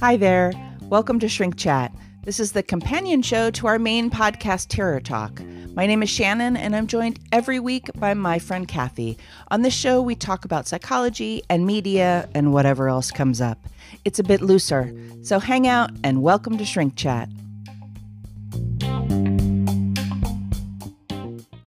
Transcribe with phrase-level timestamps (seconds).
[0.00, 0.52] Hi there.
[0.84, 1.92] Welcome to Shrink Chat.
[2.24, 5.42] This is the companion show to our main podcast, Terror Talk.
[5.74, 9.18] My name is Shannon, and I'm joined every week by my friend Kathy.
[9.50, 13.68] On this show, we talk about psychology and media and whatever else comes up.
[14.06, 17.28] It's a bit looser, so hang out and welcome to Shrink Chat.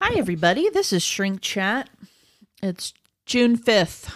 [0.00, 0.70] Hi, everybody.
[0.70, 1.90] This is Shrink Chat.
[2.62, 2.94] It's
[3.26, 4.12] June 5th.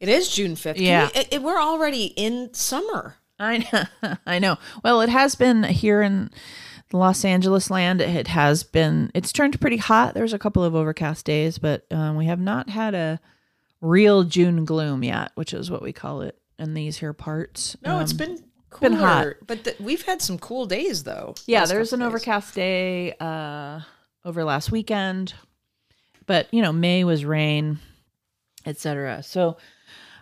[0.00, 0.74] It is June 5th.
[0.76, 1.08] Yeah.
[1.14, 3.16] we- it- we're already in summer.
[3.38, 3.58] I
[4.02, 4.14] know.
[4.26, 4.56] I know.
[4.82, 6.30] Well, it has been here in
[6.92, 8.00] Los Angeles land.
[8.00, 9.10] It has been.
[9.14, 10.14] It's turned pretty hot.
[10.14, 13.20] There's a couple of overcast days, but um, we have not had a
[13.82, 17.76] real June gloom yet, which is what we call it in these here parts.
[17.84, 18.90] No, it's been cooler.
[18.90, 19.26] been hot.
[19.46, 21.34] But th- we've had some cool days, though.
[21.46, 21.66] yeah.
[21.66, 22.06] There's an days.
[22.06, 23.80] overcast day uh,
[24.24, 25.34] over last weekend,
[26.24, 27.80] but you know, May was rain,
[28.64, 29.22] etc.
[29.22, 29.56] So.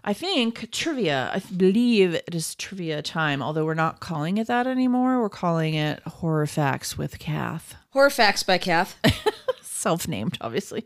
[0.07, 4.67] I think trivia, I believe it is trivia time, although we're not calling it that
[4.67, 5.23] anymore.
[5.23, 7.75] We're calling it Horror Facts with Kath.
[7.89, 8.99] Horror Facts by Kath.
[9.63, 10.85] Self named, obviously.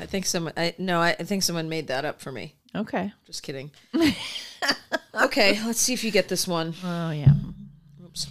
[0.00, 2.54] I think someone, I, no, I, I think someone made that up for me.
[2.74, 3.12] Okay.
[3.26, 3.72] Just kidding.
[5.14, 6.72] okay, let's see if you get this one.
[6.82, 7.34] Oh, yeah.
[8.02, 8.26] Oops.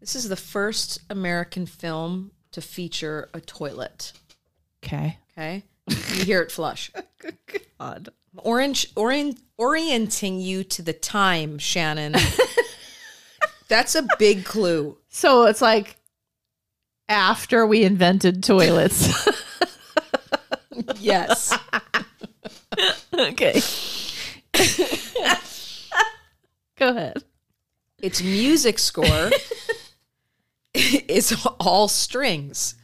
[0.00, 4.12] This is the first American film to feature a toilet.
[4.82, 5.18] Okay.
[5.38, 5.62] Okay?
[5.86, 6.90] You hear it flush.
[7.80, 8.08] Odd.
[8.38, 12.14] Orange, orient, orienting you to the time, Shannon.
[13.68, 14.96] That's a big clue.
[15.08, 15.96] So it's like
[17.08, 19.28] after we invented toilets.
[20.98, 21.56] Yes.
[23.14, 23.60] okay.
[26.76, 27.24] Go ahead.
[28.00, 29.30] its music score
[30.74, 32.74] is all strings.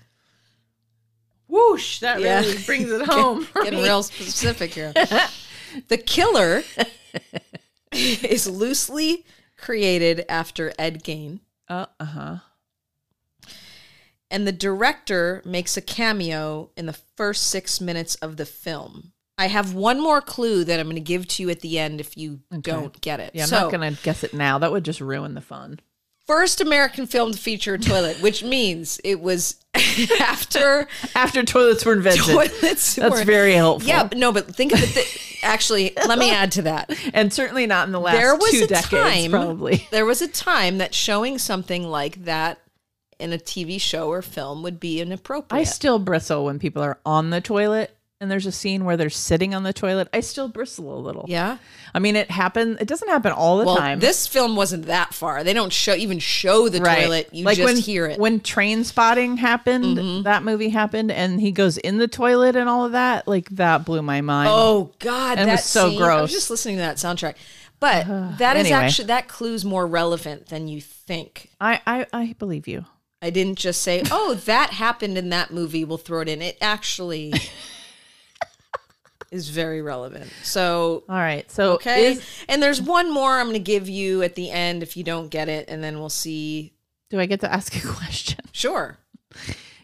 [1.56, 2.00] Whoosh.
[2.00, 2.40] That Yeah.
[2.40, 3.46] really brings it home.
[3.54, 4.92] Getting real specific here.
[5.88, 6.62] The killer
[7.92, 9.26] is loosely
[9.58, 12.36] created after Ed Gein, Uh huh.
[14.30, 19.12] and the director makes a cameo in the first six minutes of the film.
[19.38, 22.00] I have one more clue that I'm going to give to you at the end
[22.00, 23.32] if you don't get it.
[23.34, 24.58] Yeah, I'm so, not going to guess it now.
[24.58, 25.78] That would just ruin the fun.
[26.26, 29.56] First American film to feature a toilet, which means it was
[30.20, 32.24] after After toilets were invented.
[32.24, 33.88] toilets That's were very helpful.
[33.88, 34.88] Yeah, but no, but think of it.
[34.88, 36.96] Th- actually, let me add to that.
[37.14, 39.86] And certainly not in the last There was two a decades, time, probably.
[39.90, 42.58] There was a time that showing something like that
[43.18, 45.60] in a TV show or film would be inappropriate.
[45.60, 49.10] I still bristle when people are on the toilet and there's a scene where they're
[49.10, 50.08] sitting on the toilet.
[50.12, 51.26] I still bristle a little.
[51.28, 51.58] yeah.
[51.94, 52.76] I mean, it happen.
[52.80, 54.00] It doesn't happen all the Well, time.
[54.00, 55.44] this film wasn't that far.
[55.44, 57.04] They don't show even show the right.
[57.04, 57.28] toilet.
[57.32, 58.12] You like just when, hear it.
[58.12, 58.22] Mm-hmm.
[58.22, 62.92] When Trainspotting happened, that movie happened, and he goes in the toilet and all of
[62.92, 63.26] that.
[63.28, 64.48] Like that blew my mind.
[64.52, 66.22] oh God, And that was so scene- I gross.
[66.22, 67.34] was just listening to that soundtrack.
[67.80, 68.06] But
[68.38, 68.72] that is Anyway.
[68.84, 71.50] actually that clue's more relevant than you think.
[71.60, 72.86] I, I I believe you.
[73.22, 75.84] I didn't just say, "Oh, that happened in that movie.
[75.84, 77.32] We'll throw it in." It actually
[79.30, 80.30] is very relevant.
[80.42, 81.50] So, All right.
[81.50, 82.12] So okay.
[82.12, 85.04] is- and there's one more I'm going to give you at the end if you
[85.04, 86.72] don't get it, and then we'll see.
[87.10, 88.44] do I get to ask a question?
[88.52, 88.98] Sure.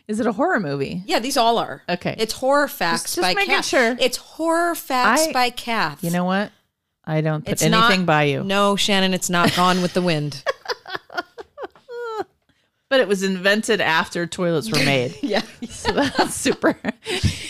[0.09, 1.03] Is it a horror movie?
[1.07, 1.83] Yeah, these all are.
[1.89, 2.15] Okay.
[2.19, 3.65] It's horror facts just by making Kath.
[3.67, 3.97] sure.
[4.01, 6.03] It's horror facts I- by Kath.
[6.03, 6.51] You know what?
[7.05, 8.45] I don't put it's anything not, by you.
[8.45, 10.45] No, Shannon, it's not Gone with the Wind.
[12.93, 15.17] But it was invented after toilets were made.
[15.23, 16.79] yeah, so that's super.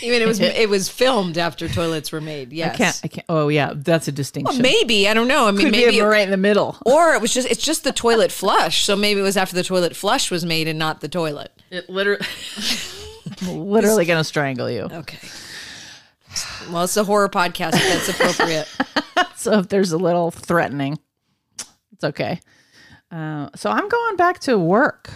[0.01, 2.53] even it was it was filmed after toilets were made.
[2.53, 3.01] Yes, I can't.
[3.03, 3.25] I can't.
[3.27, 4.61] Oh yeah, that's a distinction.
[4.61, 5.45] maybe I don't know.
[5.45, 6.77] I mean, Could maybe be right in the middle.
[6.85, 8.85] Or it was just it's just the toilet flush.
[8.85, 11.51] So maybe it was after the toilet flush was made and not the toilet.
[11.69, 12.25] It literally,
[13.45, 14.83] literally gonna strangle you.
[14.83, 15.27] Okay.
[16.71, 18.69] Well, it's a horror podcast if that's appropriate.
[19.35, 20.99] So if there's a little threatening,
[21.91, 22.39] it's okay.
[23.11, 25.11] Uh, so I'm going back to work.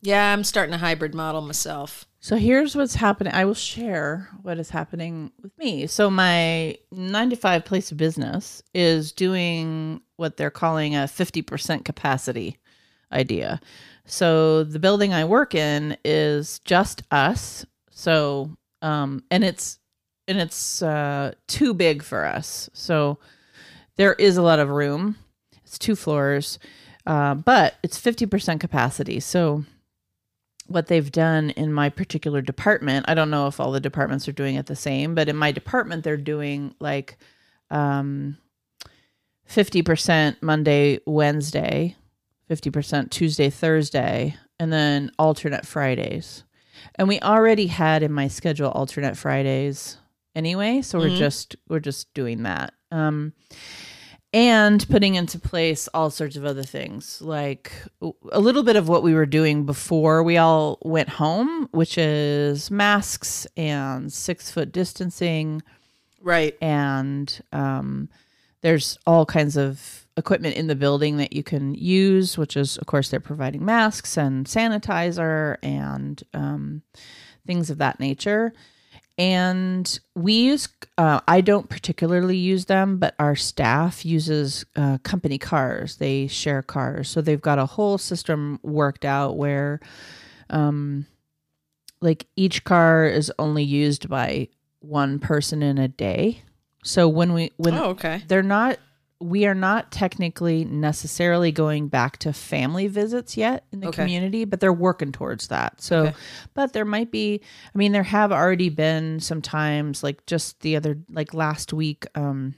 [0.00, 2.06] Yeah, I'm starting a hybrid model myself.
[2.20, 3.32] So here's what's happening.
[3.32, 5.86] I will share what is happening with me.
[5.86, 11.84] So my nine to five place of business is doing what they're calling a 50%
[11.84, 12.58] capacity
[13.12, 13.60] idea.
[14.04, 17.64] So the building I work in is just us.
[17.90, 19.78] So um and it's
[20.26, 22.68] and it's uh too big for us.
[22.72, 23.18] So
[23.96, 25.16] there is a lot of room.
[25.64, 26.58] It's two floors.
[27.06, 29.18] Uh, but it's 50% capacity.
[29.18, 29.64] So
[30.68, 34.32] what they've done in my particular department, I don't know if all the departments are
[34.32, 37.16] doing it the same, but in my department they're doing like
[37.70, 38.36] um
[39.48, 41.96] 50% Monday, Wednesday,
[42.50, 46.44] 50% Tuesday, Thursday, and then alternate Fridays.
[46.96, 49.96] And we already had in my schedule alternate Fridays
[50.34, 50.82] anyway.
[50.82, 51.16] So we're Mhm.
[51.16, 52.74] just we're just doing that.
[52.90, 53.32] Um,
[54.34, 57.72] and putting into place all sorts of other things like
[58.30, 62.70] a little bit of what we were doing before we all went home which is
[62.70, 65.62] masks and six foot distancing
[66.20, 66.56] Right.
[66.60, 68.08] and um,
[68.60, 72.86] there's all kinds of equipment in the building that you can use which is of
[72.86, 76.82] course they're providing masks and sanitizer and um,
[77.46, 78.52] things of that nature
[79.18, 85.38] and we use uh, i don't particularly use them but our staff uses uh, company
[85.38, 85.96] cars.
[85.96, 87.08] They share cars.
[87.08, 89.80] So they've got a whole system worked out where
[90.50, 91.06] um,
[92.00, 94.48] like each car is only used by
[94.80, 96.42] one person in a day.
[96.84, 98.22] So when we when oh, okay.
[98.28, 98.78] they're not
[99.20, 104.02] we are not technically necessarily going back to family visits yet in the Okay.
[104.02, 106.14] community but they're working towards that so Okay.
[106.54, 107.40] but there might be
[107.74, 112.06] i mean there have already been some times like just the other like last week
[112.14, 112.54] um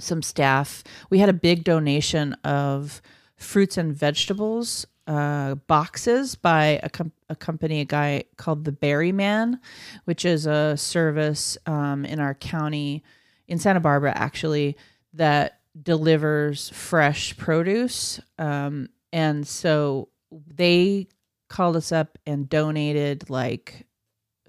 [0.00, 3.00] some staff we had a big donation of
[3.36, 9.10] fruits and vegetables uh, boxes by a, com- a company, a guy called the Berry
[9.10, 9.58] Man,
[10.04, 13.02] which is a service um, in our county,
[13.46, 14.76] in Santa Barbara, actually,
[15.14, 18.20] that delivers fresh produce.
[18.38, 21.08] Um, and so they
[21.48, 23.86] called us up and donated like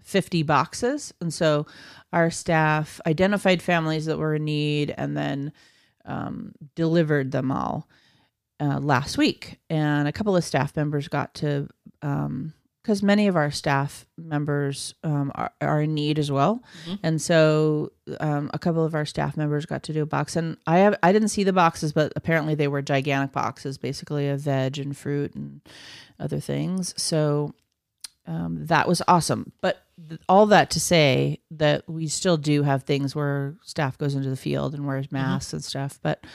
[0.01, 1.13] 50 boxes.
[1.21, 1.65] And so
[2.11, 5.53] our staff identified families that were in need and then
[6.05, 7.87] um, delivered them all
[8.59, 9.59] uh, last week.
[9.69, 11.67] And a couple of staff members got to,
[12.89, 16.63] because many of our staff members um, are, are in need as well.
[16.87, 16.99] Mhm.
[17.03, 20.35] And so um, a couple of our staff members got to do a box.
[20.35, 24.27] And I have, I didn't see the boxes, but apparently they were gigantic boxes, basically
[24.27, 25.61] of veg and fruit and
[26.19, 26.95] other things.
[26.97, 27.53] So
[28.25, 29.51] um, that was awesome.
[29.61, 34.15] But th- all that to say that we still do have things where staff goes
[34.15, 35.99] into the field and wears masks and stuff.
[36.01, 36.25] But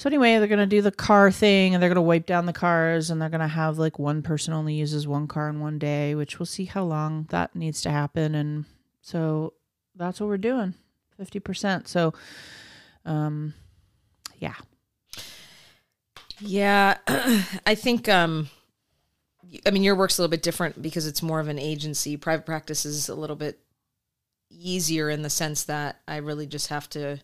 [0.00, 3.10] so anyway, they're gonna do the car thing and they're gonna wipe down the cars
[3.10, 6.38] and they're gonna have like one person only uses one car in one day, which
[6.38, 8.34] we'll see how long that needs to happen.
[8.34, 8.64] And
[9.02, 9.52] so
[9.94, 10.72] that's what we're doing,
[11.18, 11.86] fifty percent.
[11.86, 12.14] So,
[13.04, 13.52] um,
[14.38, 14.54] yeah,
[16.40, 16.96] Yeah,
[17.66, 18.08] I think.
[18.08, 18.48] Um,
[19.66, 22.16] I mean, your work's a little bit different because it's more of an agency.
[22.16, 23.58] Private practice is a little bit
[24.48, 27.20] easier in the sense that I really just have to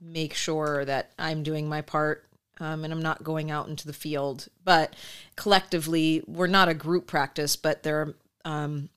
[0.00, 2.24] make sure that I'm doing my part
[2.60, 4.48] um, and I'm not going out into the field.
[4.64, 4.94] But
[5.36, 8.14] collectively, we're not a group practice, but there are.
[8.44, 8.88] Um,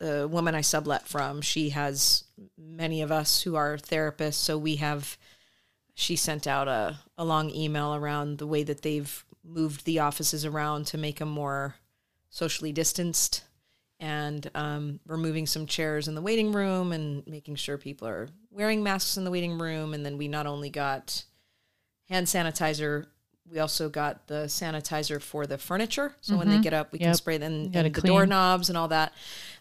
[0.00, 2.24] the woman I sublet from, she has
[2.56, 5.16] many of us who are therapists, so we have
[5.94, 10.46] she sent out a, a long email around the way that they've moved the offices
[10.46, 11.76] around to make them more
[12.30, 13.44] socially distanced
[14.00, 18.82] and um, removing some chairs in the waiting room and making sure people are wearing
[18.82, 19.94] masks in the waiting room.
[19.94, 21.24] And then we not only got
[22.08, 23.06] hand sanitizer,
[23.50, 26.14] we also got the sanitizer for the furniture.
[26.20, 29.12] So when they get up, we can spray them and the doorknobs and all that.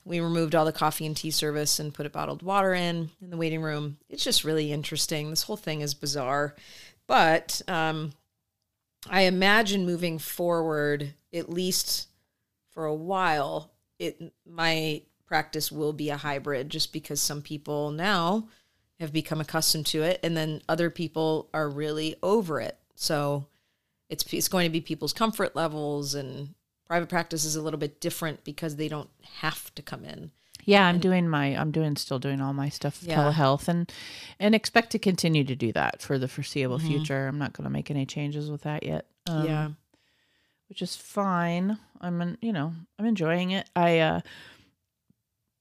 [0.06, 3.30] We removed all the coffee and tea service and put a bottled water in in
[3.32, 3.98] the waiting room.
[4.08, 5.30] It's just really interesting.
[5.30, 6.56] This whole thing is bizarre,
[7.08, 8.12] but um,
[9.10, 12.08] I imagine moving forward, at least
[12.70, 18.48] for a while, it my practice will be a hybrid, just because some people now
[19.00, 22.78] have become accustomed to it, and then other people are really over it.
[22.96, 23.46] So
[24.10, 26.56] it's it's going to be people's comfort levels and
[26.88, 29.10] private practice is a little bit different because they don't
[29.42, 30.32] have to come in.
[30.66, 30.86] yeah.
[30.88, 33.16] I'm doing my, I'm doing still doing all my stuff Yeah.
[33.18, 33.92] telehealth and
[34.40, 36.88] and expect to continue to do that for the foreseeable Mhm.
[36.88, 37.28] future.
[37.28, 39.06] I'm not going to make any changes with that yet.
[39.28, 39.78] Um,
[40.70, 41.78] which is fine.
[42.00, 43.70] I'm, you know, I'm enjoying it.
[43.76, 44.22] I, uh,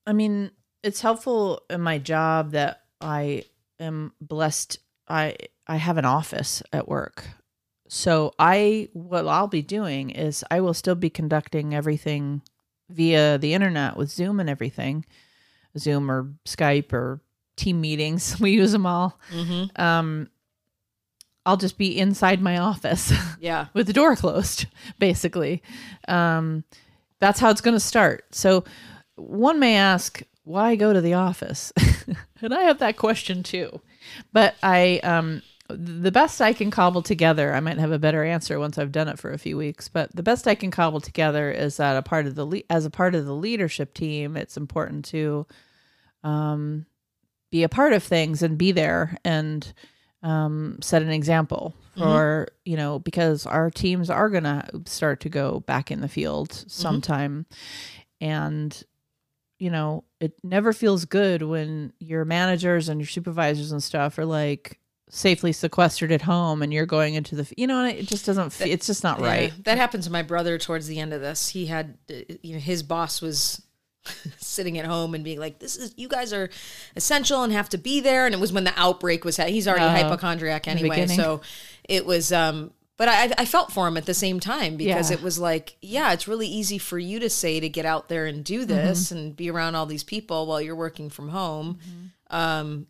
[0.07, 0.50] I mean,
[0.83, 3.45] it's helpful in my job that I
[3.81, 4.79] am blessed.
[5.09, 5.37] I
[5.67, 7.25] I have an office at work,
[7.88, 12.43] so I what I'll be doing is I will still be conducting everything
[12.91, 15.05] via the internet with Zoom and everything,
[15.77, 17.21] Zoom or Skype or
[17.57, 18.37] team meetings.
[18.41, 19.19] We use them all.
[19.31, 19.81] Mm-hmm.
[19.81, 20.31] Um,
[21.49, 23.12] I'll just be inside my office.
[23.40, 23.67] Yeah.
[23.73, 24.67] with the door closed,
[24.99, 25.62] basically.
[26.09, 26.64] Um,
[27.21, 28.25] that's how it's going to start.
[28.33, 28.64] So,
[29.14, 31.73] one may ask, why go to the office?
[32.43, 33.81] and I have that question too.
[34.33, 38.59] But I, um, the best I can cobble together, I might have a better answer
[38.59, 39.88] once I've done it for a few weeks.
[39.88, 42.85] But the best I can cobble together is that a part of the le- as
[42.85, 45.47] a part of the leadership team, it's important to
[46.25, 46.87] um,
[47.52, 49.73] be a part of things and be there and
[50.23, 55.61] um, set an example for you know because our teams are gonna start to go
[55.61, 57.47] back in the field sometime,
[58.21, 58.85] and
[59.59, 64.25] you know, it never feels good when your managers and your supervisors and stuff are
[64.25, 64.79] like
[65.11, 68.71] safely sequestered at home and you're going into the, you know, it just doesn't, fe-
[68.71, 69.53] it's just not right.
[69.65, 71.49] That happened to my brother towards the end of this.
[71.49, 73.63] He had, uh, you know, his boss was
[74.38, 76.50] sitting at home and being like, "This is you guys are
[76.97, 79.37] essential and have to be there." And it was when the outbreak was.
[79.37, 81.41] He's already Oh, hypochondriac anyway, so
[81.88, 82.33] it was.
[82.33, 85.17] um But I, I felt for him at the same time because Yeah.
[85.19, 88.27] it was like, yeah, it's really easy for you to say to get out there
[88.27, 91.79] and do this and be around all these people while you're working from home.
[92.31, 92.88] Um,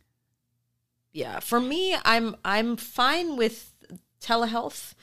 [1.12, 3.72] yeah, for me, I'm I'm fine with
[4.22, 4.94] telehealth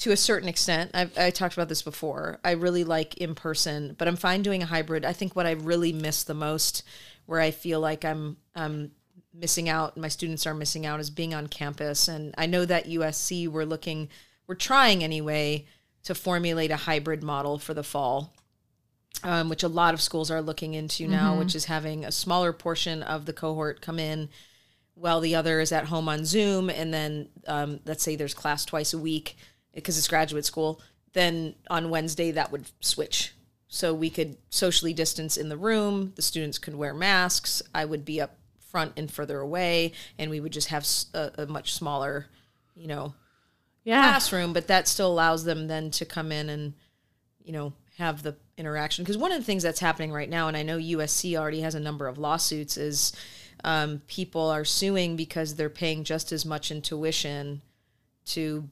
[0.00, 0.90] to a certain extent.
[0.94, 2.40] I've I talked about this before.
[2.42, 5.04] I really like in person, but I'm fine doing a hybrid.
[5.04, 6.82] I think what I really miss the most,
[7.26, 8.92] where I feel like I'm I'm
[9.32, 12.08] missing out, my students are missing out, is being on campus.
[12.08, 14.08] And I know that USC we're looking,
[14.46, 15.66] we're trying anyway
[16.04, 18.34] to formulate a hybrid model for the fall.
[19.22, 22.54] Um, which a lot of schools are looking into now, which is having a smaller
[22.54, 24.30] portion of the cohort come in
[24.94, 28.64] while the other is at home on Zoom, and then um, let's say there's class
[28.64, 29.36] twice a week
[29.74, 30.80] because it's graduate school,
[31.12, 33.32] then on Wednesday that would switch.
[33.68, 36.12] So we could socially distance in the room.
[36.16, 37.62] The students could wear masks.
[37.74, 41.72] I would be up front and further away, and we would just have a much
[41.72, 42.26] smaller,
[42.74, 43.14] you know,
[43.84, 44.02] Yeah.
[44.02, 44.52] classroom.
[44.52, 46.74] But that still allows them then to come in and,
[47.44, 49.04] you know, have the interaction.
[49.04, 51.74] Because one of the things that's happening right now, and I know USC already has
[51.74, 53.12] a number of lawsuits, is
[53.62, 57.62] um, people are suing because they're paying just as much in tuition
[58.26, 58.68] to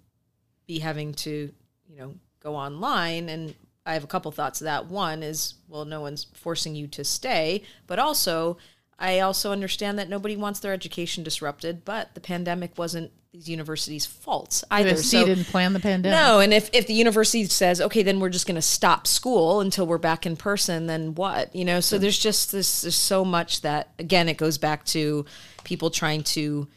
[0.69, 1.51] be having to,
[1.89, 3.29] you know, go online.
[3.29, 4.87] And I have a couple thoughts of that.
[4.87, 8.59] One is, well, no one's forcing you to stay, but also,
[9.01, 14.07] I also understand that nobody wants their education disrupted, but the pandemic wasn't these universities'
[14.07, 14.93] faults either.
[14.93, 16.19] USC So didn't plan the pandemic.
[16.19, 19.61] no, and if, if the university says, okay, then we're just going to stop school
[19.61, 21.55] until we're back in person, then what?
[21.55, 25.25] You know, so there's just this, there's so much that, again, it goes back to
[25.65, 26.69] people trying to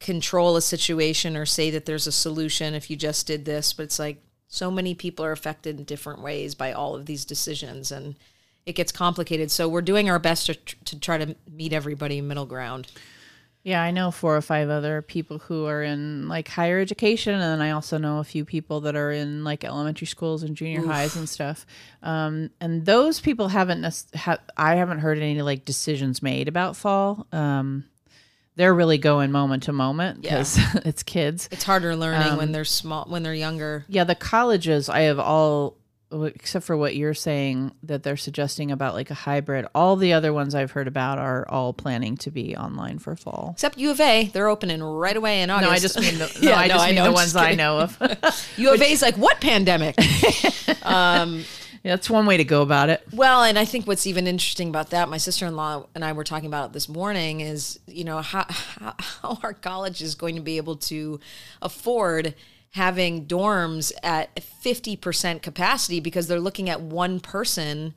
[0.00, 3.72] control a situation or say that there's a solution if you just did this.
[3.72, 7.24] But it's like so many people are affected in different ways by all of these
[7.24, 8.16] decisions and
[8.66, 9.50] it gets complicated.
[9.50, 12.88] So we're doing our best to, to try to meet everybody in middle ground.
[13.62, 17.60] Yeah, I know four or five other people who are in like higher education, and
[17.60, 21.16] I also know a few people that are in like elementary schools and junior highs
[21.16, 21.66] and stuff.
[22.00, 23.84] Um, and those people haven't,
[24.14, 27.26] ha- I haven't heard any like decisions made about fall.
[27.32, 27.86] Um,
[28.56, 31.48] they're really going moment to moment because it's kids.
[31.52, 33.84] It's harder learning Um, when they're small, when they're younger.
[33.88, 35.76] Yeah, the colleges I have all
[36.12, 39.66] except for what you're saying that they're suggesting about like a hybrid.
[39.74, 43.50] All the other ones I've heard about are all planning to be online for fall.
[43.54, 45.68] Except U of A, they're opening right away in August.
[45.68, 47.34] No, I just mean the, no, Yeah, I no, just I mean know, the ones
[47.34, 47.98] I know of.
[48.56, 49.96] U of A's like what pandemic?
[50.86, 51.44] um,
[51.86, 53.02] That's one way to go about it.
[53.12, 56.12] well, and I think what's even interesting about that, my sister in law and I
[56.12, 60.14] were talking about it this morning, is you know how, how how our college is
[60.14, 61.20] going to be able to
[61.62, 62.34] afford
[62.70, 67.94] having dorms at fifty percent capacity because they're looking at one person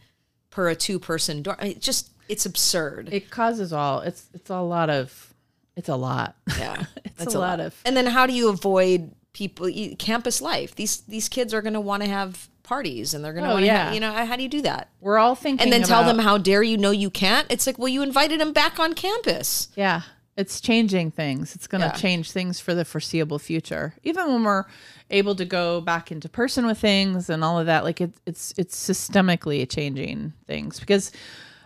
[0.50, 1.58] per a two person dorm.
[1.60, 3.10] I mean, it just it's absurd.
[3.12, 4.02] It causes all.
[4.02, 5.34] It's it's a lot of.
[5.76, 6.36] It's a lot.
[6.58, 10.76] Yeah, It's that's a lot of- And then how do you avoid people campus life?
[10.76, 13.54] These these kids are going to want to have parties, and they're going to Oh,
[13.56, 13.92] want to, yeah.
[13.92, 14.90] you know, how do you do that?
[15.02, 15.64] We're all thinking.
[15.64, 17.48] And then tell them how dare you know you can't?
[17.50, 19.70] It's like, well, you invited them back on campus.
[19.76, 20.02] Yeah,
[20.38, 21.56] it's changing things.
[21.56, 21.94] It's going to Yeah.
[22.06, 23.96] change things for the foreseeable future.
[24.04, 24.66] Even when we're
[25.10, 28.54] able to go back into person with things and all of that, like it, it's
[28.58, 31.12] it's systemically changing things because.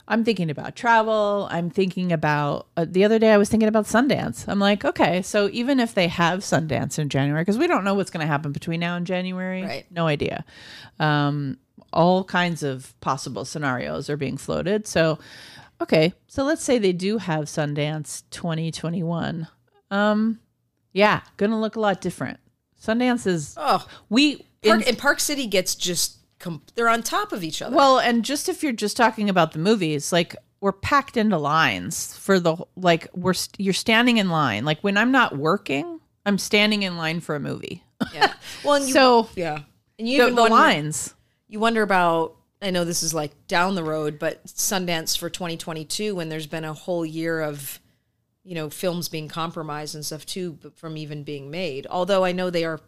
[0.08, 1.48] I'm thinking about travel.
[1.50, 3.32] I'm thinking about uh, the other day.
[3.32, 4.46] I was thinking about Sundance.
[4.48, 7.94] I'm like, okay, so even if they have Sundance in January, because we don't know
[7.94, 9.86] what's going to happen between now and January, Right.
[9.92, 10.44] no idea.
[11.00, 11.58] Um,
[11.94, 14.88] all kinds of possible scenarios are being floated.
[14.88, 15.20] So,
[15.80, 19.48] okay, so let's say they do have Sundance 2021.
[19.90, 20.40] Um,
[20.92, 22.40] yeah, gonna look a lot different.
[22.82, 27.32] Sundance is Oh, we Park, in- and Park City gets just com- they're on top
[27.32, 27.76] of each other.
[27.76, 32.16] well, and just if you're just talking about the movies, like we're packed into lines
[32.18, 34.64] for the like we're st- you're standing in line.
[34.66, 37.84] Like when I'm not working, I'm standing in line for a movie.
[38.14, 38.34] yeah.
[38.64, 39.60] Well, and you, so yeah,
[39.98, 41.16] and you the, even the wonder, lines.
[41.48, 42.36] you wonder about.
[42.62, 46.64] I know this is like down the road, but Sundance for 2022, when there's been
[46.64, 47.82] a whole year of,
[48.46, 51.88] you know, films being compromised and stuff too, but from even being made.
[51.90, 52.80] Although I know they are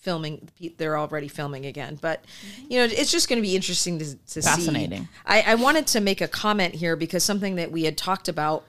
[0.00, 1.98] filming, they're already filming again.
[2.00, 2.24] But
[2.68, 5.02] you know, it's just going to be interesting to, to Fascinating.
[5.02, 5.08] see.
[5.26, 8.64] I, I wanted to make a comment here because something that we had talked about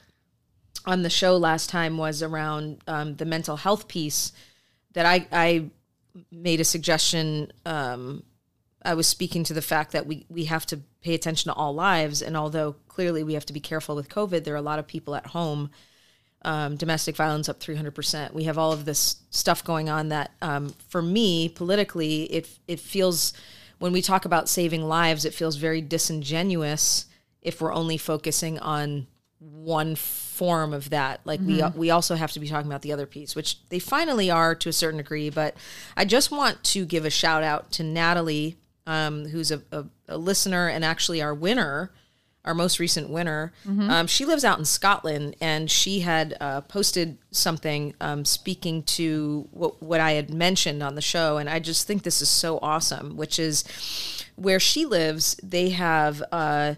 [0.85, 4.33] on the show last time was around um, the mental health piece
[4.93, 5.65] that I, I
[6.31, 7.51] made a suggestion.
[7.65, 8.23] Um,
[8.83, 11.73] I was speaking to the fact that we, we have to pay attention to all
[11.73, 12.21] lives.
[12.21, 14.43] And although clearly we have to be careful with COVID.
[14.43, 15.69] There are a lot of people at home.
[16.43, 18.33] Um, domestic violence up 300%.
[18.33, 22.79] We have all of this stuff going on that, um, for me, politically, it, it
[22.79, 23.33] feels,
[23.77, 27.05] when we talk about saving lives, it feels very disingenuous
[27.43, 29.05] if we're only focusing on
[29.41, 31.19] one form of that.
[31.25, 34.29] Like we we also have to be talking about the other piece, which they finally
[34.29, 35.31] are to a certain degree.
[35.31, 35.57] But
[35.97, 40.17] I just want to give a shout out to Natalie, um, who's a, a, a
[40.17, 41.91] listener and actually our winner.
[42.43, 47.17] Our most recent winner, um, she lives out in Scotland, and she had uh, posted
[47.29, 51.85] something um, speaking to what, what I had mentioned on the show, and I just
[51.85, 53.15] think this is so awesome.
[53.15, 53.63] Which is
[54.35, 56.75] where she lives, they have uh,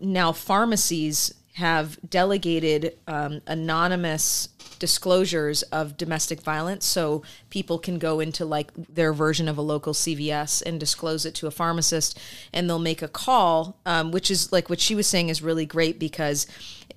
[0.00, 6.86] now pharmacies have delegated um, anonymous disclosures of domestic violence.
[6.86, 11.34] So people can go into like their version of a local cvs and disclose it
[11.36, 12.18] to a pharmacist
[12.52, 15.66] and they'll make a call um, which is like what she was saying is really
[15.66, 16.46] great because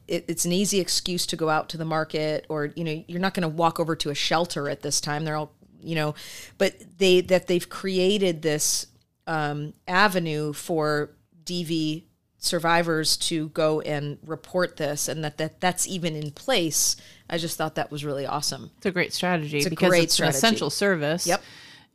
[0.07, 3.19] it, it's an easy excuse to go out to the market or you know you're
[3.19, 5.25] not going to walk over to a shelter at this time.
[5.25, 6.13] They're all you know
[6.57, 8.87] but they that they've created this
[9.27, 11.11] um, avenue for
[11.43, 12.03] dv
[12.43, 16.95] survivors to go and report this and that, that that's even in place
[17.29, 20.03] i just thought that was really awesome It's a great strategy it's a because great
[20.05, 20.35] it's strategy.
[20.35, 21.25] an essential service.
[21.27, 21.41] Yep.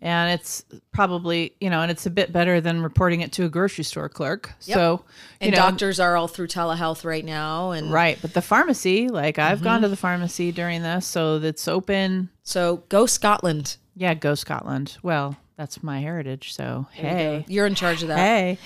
[0.03, 0.63] And it's
[0.93, 4.11] probably, you know, and it's a bit better than reporting it to a grocery store
[4.11, 4.53] clerk.
[4.61, 5.03] So,
[5.41, 8.19] you and know, doctors are all through telehealth right now and right.
[8.21, 9.83] But the pharmacy, like I've gone Mm-hmm.
[9.85, 12.29] to the pharmacy during this, so it's open.
[12.43, 14.99] so go scotland Yeah, go Scotland.
[15.03, 16.53] Well, that's my heritage.
[16.53, 17.45] So, hey.
[17.49, 18.59] you're in charge of that Hey.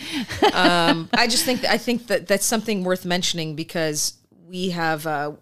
[0.53, 4.15] um, I just think I think that that's something worth mentioning because
[4.49, 5.33] we have uh,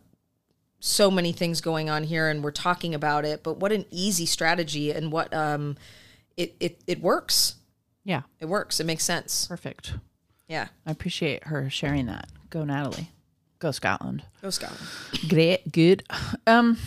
[0.80, 3.42] so many things going on here, and we're talking about it.
[3.42, 5.76] But what an easy strategy, and what um,
[6.36, 7.54] it it it works.
[8.04, 8.80] Yeah, It works.
[8.80, 9.46] It makes sense.
[9.46, 9.92] perfect.
[10.48, 12.28] Yeah, I appreciate her sharing that.
[12.48, 13.10] Go Natalie.
[13.58, 14.22] Go Scotland.
[14.40, 14.80] go Scotland.
[15.28, 16.04] Great, good.
[16.46, 16.78] Um,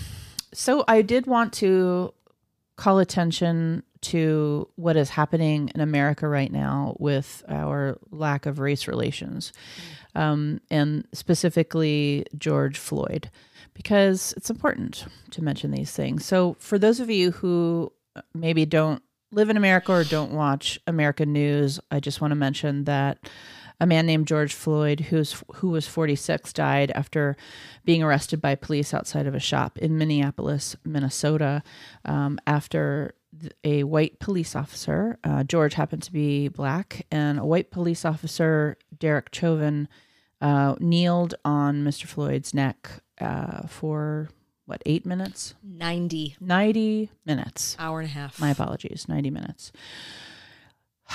[0.54, 2.14] so I did want to
[2.76, 8.88] call attention to what is happening in America right now with our lack of race
[8.88, 9.54] relations,
[10.16, 13.30] um, and specifically George Floyd,
[13.74, 16.26] because it's important to mention these things.
[16.26, 17.92] So for those of you who
[18.34, 22.84] maybe don't live in America or don't watch American news, I just want to mention
[22.86, 23.30] that
[23.80, 27.36] a man named George Floyd, who's who was 46, died after
[27.84, 31.64] being arrested by police outside of a shop in Minneapolis, Minnesota,
[32.06, 33.16] um, after
[33.64, 38.78] a white police officer, uh, George happened to be black, and a white police officer,
[38.98, 39.88] Derek Chauvin,
[40.42, 42.06] uh, kneeled on Mr.
[42.06, 44.30] Floyd's neck uh, for
[44.66, 47.76] what eight minutes, Ninety 90 minutes.
[47.80, 48.40] hour and a half.
[48.40, 49.72] My apologies, 90 minutes.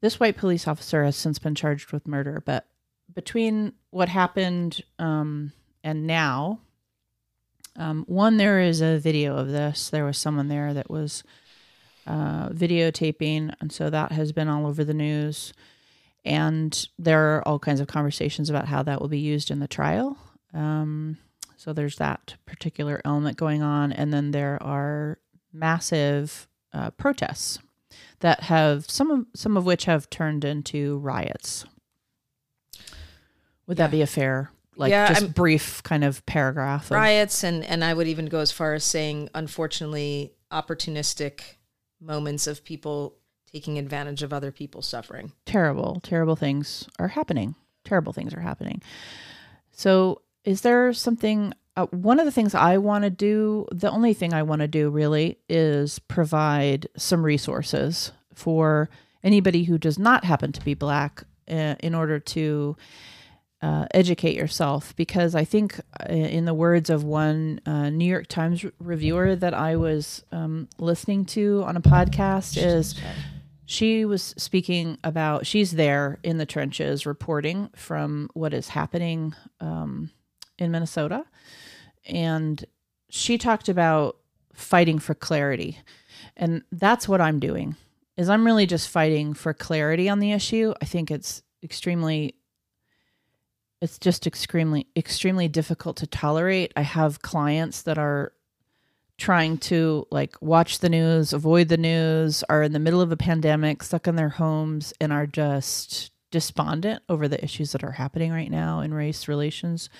[0.00, 2.66] This white police officer has since been charged with murder, but
[3.16, 5.52] between what happened um,
[5.82, 6.60] and now,
[7.78, 9.88] um, one, there is a video of this.
[9.88, 11.22] There was someone there that was
[12.06, 15.52] uh, videotaping, and so that has been all over the news.
[16.24, 19.68] And there are all kinds of conversations about how that will be used in the
[19.68, 20.18] trial.
[20.52, 21.18] Um,
[21.56, 25.18] so there's that particular element going on, and then there are
[25.52, 27.60] massive uh, protests
[28.20, 31.64] that have some of some of which have turned into riots.
[33.66, 36.86] Would that be a fair, like, Yeah, just I'm- brief kind of paragraph?
[36.86, 41.40] Of, riots and and I would even go as far as saying unfortunately opportunistic
[42.00, 43.16] moments of people
[43.52, 45.32] taking advantage of other people's suffering.
[45.46, 47.54] terrible, terrible things are happening.
[47.84, 48.82] Terrible things are happening.
[49.72, 51.52] So, is there something?
[51.76, 54.68] Uh, one of the things I want to do, the only thing I want to
[54.68, 58.90] do really, is provide some resources for
[59.22, 62.76] anybody who does not happen to be black uh, in order to
[63.60, 64.94] uh, educate yourself.
[64.96, 69.54] Because I think, uh, in the words of one uh, New York Times reviewer that
[69.54, 72.94] I was um, listening to on a podcast, is
[73.70, 80.10] she was speaking about she's there in the trenches reporting from what is happening um,
[80.58, 81.26] in minnesota.
[82.06, 82.64] And
[83.10, 84.16] she talked about
[84.54, 85.78] fighting for clarity.
[86.34, 87.76] And that's what i'm doing
[88.16, 90.72] is i'm really just fighting for clarity on the issue.
[90.80, 92.36] I think it's extremely
[93.80, 98.32] it's just extremely extremely difficult to tolerate i have clients that are
[99.18, 103.16] trying to like watch the news, avoid the news, are in the middle of a
[103.16, 108.30] pandemic, stuck in their homes, and are just despondent over the issues that are happening
[108.30, 109.90] right now in race relations.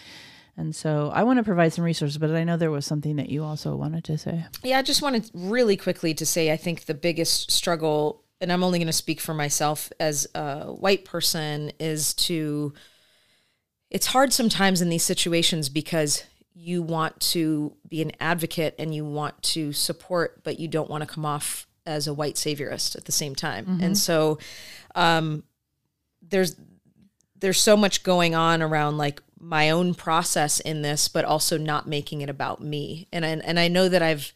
[0.56, 3.28] And so I want to provide some resources, but I know there was something that
[3.28, 4.46] you also wanted to say.
[4.62, 8.62] Yeah, I just wanted really quickly to say I think the biggest struggle and I'm
[8.62, 12.72] only going to speak for myself as a white person, is to,
[13.90, 16.24] it's hard sometimes in these situations because
[16.54, 21.02] you want to be an advocate and you want to support, but you don't want
[21.02, 23.64] to come off as a white saviorist at the same time.
[23.64, 23.84] Mm-hmm.
[23.84, 24.38] And so
[24.94, 25.44] um,
[26.20, 26.56] there's
[27.40, 31.86] there's so much going on around like my own process in this, but also not
[31.86, 33.06] making it about me.
[33.12, 34.32] And and, and I know that I've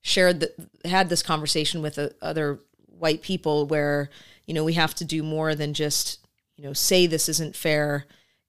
[0.00, 4.08] shared that had this conversation with uh, other white people where
[4.46, 8.06] you know we have to do more than just you know say this isn't fair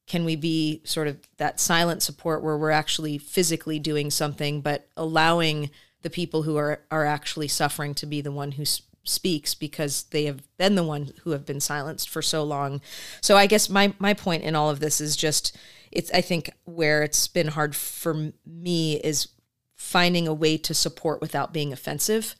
[0.07, 4.87] can we be sort of that silent support where we're actually physically doing something but
[4.95, 5.69] allowing
[6.01, 8.65] the people who are are actually suffering to be the one who
[9.03, 12.81] speaks because they have been the one who have been silenced for so long
[13.21, 15.55] so i guess my my point in all of this is just
[15.91, 19.29] it's i think where it's been hard for me is
[19.75, 22.35] finding a way to support without being offensive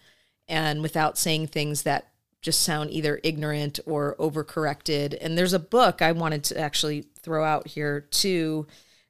[0.48, 5.18] and without saying things that just sound either ignorant or overcorrected.
[5.20, 8.66] And there's a book I wanted to actually throw out here too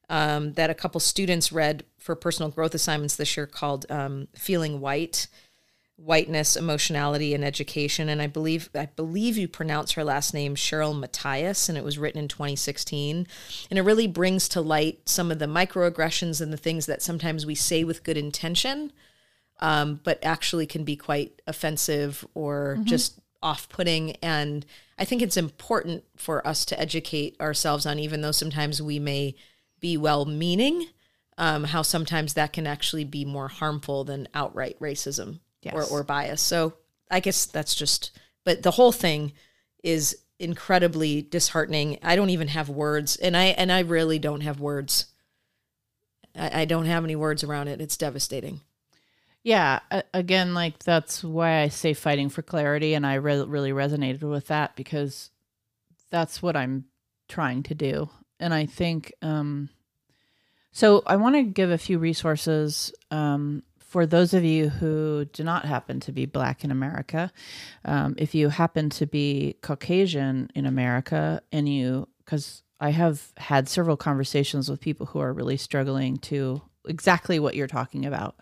[0.10, 4.80] um, that a couple students read for personal growth assignments this year called um, "Feeling
[4.80, 5.28] White."
[6.00, 8.08] whiteness, emotionality, and education.
[8.08, 11.98] And I believe I believe you pronounce her last name Cheryl Matias, and it was
[11.98, 13.28] written in 2016.
[13.72, 17.48] And it really brings to light some of the microaggressions and the things that sometimes
[17.48, 18.94] we say with good intention,
[19.60, 22.84] um, but actually can be quite offensive or mm-hmm.
[22.84, 24.12] just off putting.
[24.18, 24.66] And
[25.00, 29.36] I think it's important for us to educate ourselves on, even though sometimes we may
[29.80, 30.88] be well meaning,
[31.38, 35.74] um, how sometimes that can actually be more harmful than outright racism yes.
[35.74, 36.42] or, or bias.
[36.42, 36.74] So
[37.10, 38.12] I guess that's just,
[38.44, 39.32] but the whole thing
[39.82, 42.00] is incredibly disheartening.
[42.04, 45.06] I don't even have words, and I and I really don't have words.
[46.36, 47.82] I, I don't have any words around it.
[47.82, 48.62] It's devastating.
[49.48, 49.80] Yeah,
[50.14, 54.48] again, like that's why I say fighting for clarity, and I re- really resonated with
[54.48, 55.32] that because
[56.12, 56.84] that's what I'm
[57.30, 58.10] trying to do,
[58.42, 59.14] and I think.
[59.22, 59.70] Um,
[60.74, 65.46] so I want to give a few resources um, for those of you who do
[65.46, 67.32] not happen to be Black in America.
[67.86, 73.70] Um, if you happen to be Caucasian in America, and you, because I have had
[73.70, 78.36] several conversations with people who are really struggling to exactly what you're talking about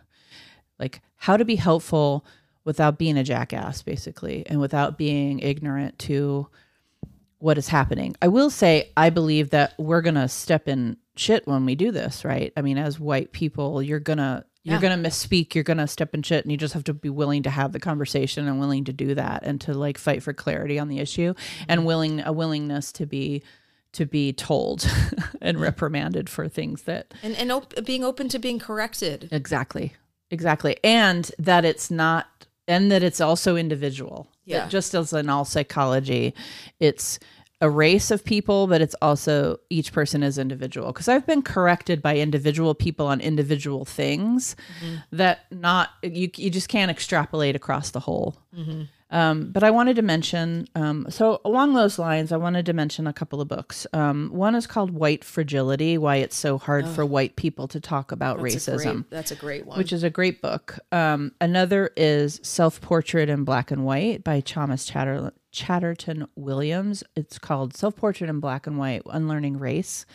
[0.79, 2.25] like how to be helpful
[2.63, 6.47] without being a jackass basically and without being ignorant to
[7.39, 8.15] what is happening.
[8.21, 11.91] I will say I believe that we're going to step in shit when we do
[11.91, 12.51] this, right?
[12.57, 15.85] I mean as white people, you're going to you're going to misspeak, you're going to
[15.85, 18.59] step in shit and you just have to be willing to have the conversation and
[18.59, 21.65] willing to do that and to like fight for clarity on the issue mm-hmm.
[21.67, 23.43] and willing a willingness to be
[23.91, 24.89] to be told
[25.41, 29.29] and reprimanded for things that and and op- being open to being corrected.
[29.31, 29.93] Exactly.
[30.31, 30.77] Exactly.
[30.83, 34.27] And that it's not, and that it's also individual.
[34.45, 34.61] Yeah.
[34.61, 36.33] That just as in all psychology,
[36.79, 37.19] it's
[37.61, 40.87] a race of people, but it's also each person is individual.
[40.87, 44.95] Because I've been corrected by individual people on individual things mm-hmm.
[45.11, 48.37] that not, you, you just can't extrapolate across the whole.
[48.55, 48.83] Mm-hmm.
[49.15, 53.07] Um, but I wanted to mention, um, so along those lines, I wanted to mention
[53.07, 53.87] a couple of books.
[53.93, 57.79] Um, one is called White Fragility Why It's So Hard oh, for White People to
[57.79, 58.89] Talk About that's Racism.
[58.89, 59.77] A great, that's a great one.
[59.77, 60.79] Which is a great book.
[60.91, 67.01] Um, another is Self Portrait in Black and White by Thomas Chatter- Chatterton Williams.
[67.15, 70.05] It's called Self Portrait in Black and White Unlearning Race.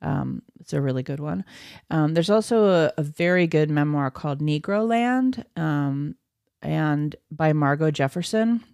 [0.00, 1.44] Um, it's a really good one.
[1.90, 5.44] Um, there's also a, a, very good memoir called Negroland.
[5.58, 6.14] Um,
[6.62, 8.64] and by Margo Jefferson.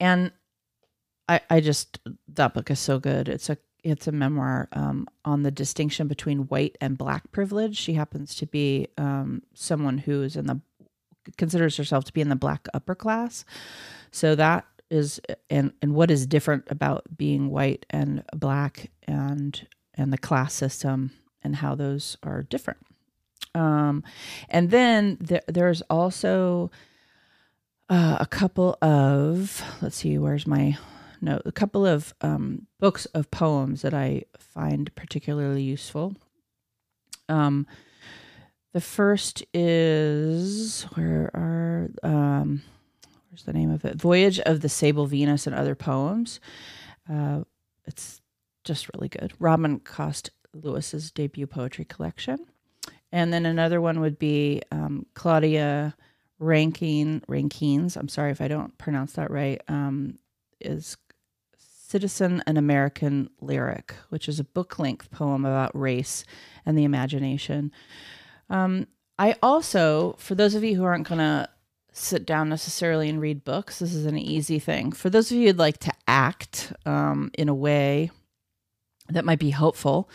[0.00, 0.32] And
[1.28, 1.98] I I just
[2.34, 3.28] that book is so good.
[3.28, 7.76] It's a it's a memoir um, on the distinction between white and black privilege.
[7.76, 10.60] She happens to be um, someone who is in the
[11.36, 13.44] considers herself to be in the black upper class.
[14.10, 20.12] So that is and and what is different about being white and black and and
[20.12, 22.78] the class system and how those are different.
[23.58, 24.04] Um,
[24.48, 26.70] and then there, there's also
[27.88, 30.78] uh, a couple of, let's see, where's my
[31.20, 31.42] note?
[31.44, 36.14] A couple of um, books of poems that I find particularly useful.
[37.28, 37.66] Um,
[38.72, 42.62] the first is, where are, um,
[43.30, 43.96] where's the name of it?
[43.96, 46.38] Voyage of the Sable Venus and Other Poems.
[47.10, 47.40] Uh,
[47.86, 48.20] it's
[48.62, 49.32] just really good.
[49.40, 52.46] Robin Coste Lewis's debut poetry collection.
[53.12, 55.94] And then another one would be um, Claudia
[56.38, 57.96] Rankine, Rankines.
[57.96, 59.60] I'm sorry if I don't pronounce that right.
[59.68, 60.18] Um,
[60.60, 60.96] is
[61.56, 66.24] Citizen an American Lyric, which is a book length poem about race
[66.66, 67.72] and the imagination.
[68.50, 68.86] Um,
[69.18, 71.48] I also, for those of you who aren't going to
[71.98, 73.78] sit down necessarily and read books.
[73.78, 74.92] This is an easy thing.
[74.92, 78.10] For those of you who'd like to act um, in a way
[79.08, 80.08] that might be helpful,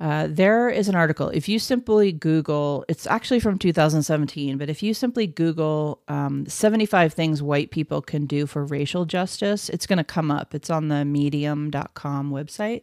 [0.00, 1.28] uh, there is an article.
[1.28, 7.12] If you simply Google, it's actually from 2017, but if you simply Google um, 75
[7.12, 10.54] things white people can do for racial justice, it's going to come up.
[10.54, 12.82] It's on the medium.com website.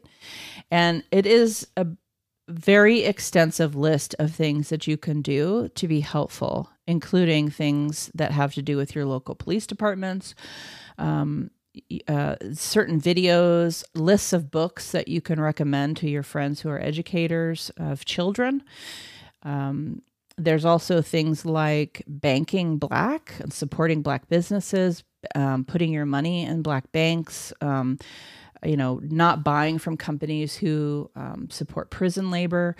[0.70, 1.88] And it is a
[2.48, 8.32] very extensive list of things that you can do to be helpful, including things that
[8.32, 10.36] have to do with your local police departments.
[11.00, 11.50] Um,
[12.08, 16.80] uh, certain videos, lists of books that you can recommend to your friends who are
[16.82, 18.64] educators of children.
[19.44, 20.02] Um,
[20.38, 25.04] there's also things like banking black and supporting black businesses,
[25.36, 27.98] um, putting your money in black banks, um,
[28.64, 32.76] you know, not buying from companies who um, support prison labor.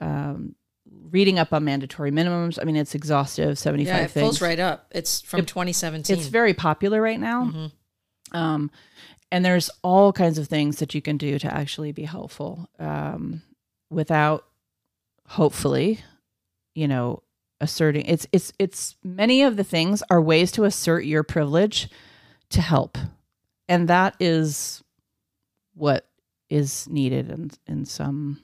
[0.00, 0.54] Um,
[1.10, 2.58] reading up on mandatory minimums.
[2.60, 4.24] I mean, it's exhaustive, 75 Yeah, it things.
[4.24, 4.86] pulls right up.
[4.92, 6.16] It's from 2017.
[6.16, 7.44] It's very popular right now.
[7.44, 7.72] Mhm.
[8.32, 8.70] Um,
[9.30, 13.42] and there's all kinds of things that you can do to actually be helpful um,
[13.90, 14.44] without,
[15.26, 16.00] hopefully,
[16.74, 17.22] you know,
[17.60, 18.04] asserting.
[18.06, 21.88] It's it's it's many of the things are ways to assert your privilege
[22.50, 22.98] to help,
[23.68, 24.82] and that is
[25.74, 26.06] what
[26.48, 28.40] is needed in in some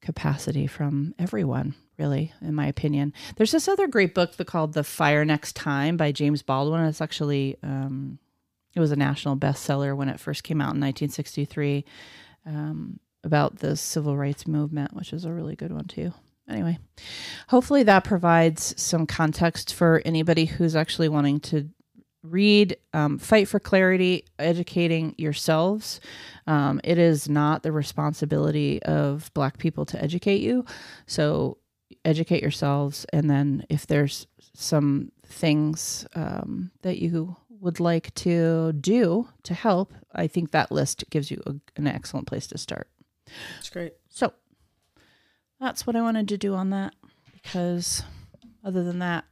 [0.00, 5.26] capacity from everyone really in my opinion there's this other great book called the fire
[5.26, 8.18] next time by james baldwin it's actually um,
[8.74, 11.84] it was a national bestseller when it first came out in 1963
[12.46, 16.12] um, about the civil rights movement which is a really good one too.
[16.48, 16.78] Anyway
[17.48, 21.68] hopefully that provides some context for anybody who's actually wanting to
[22.22, 26.00] read um, fight for clarity educating yourselves.
[26.46, 30.66] Um, it is not the responsibility of black people to educate you.
[31.06, 31.58] So
[32.04, 39.28] educate yourselves and then if there's some things um, that you would like to do
[39.42, 42.88] to help i think that list gives you a, an excellent place to start
[43.56, 43.94] That's great.
[44.08, 44.32] so
[45.60, 46.94] that's what i wanted to do on that
[47.32, 48.02] because
[48.64, 49.24] other than that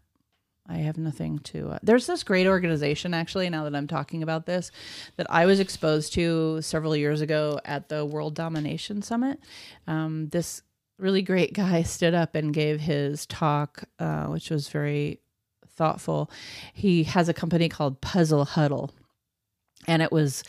[0.71, 1.71] I have nothing to.
[1.71, 4.71] Uh, there's this great organization, actually, now that I'm talking about this,
[5.17, 9.41] that I was exposed to several years ago at the World Domination Summit.
[9.87, 10.61] Um, this
[10.99, 15.21] really great guy stood up and gave his talk, uh, which was very
[15.79, 16.31] thoughtful.
[16.75, 18.91] He has a company called Puzzle Huddle,
[19.87, 20.45] and it was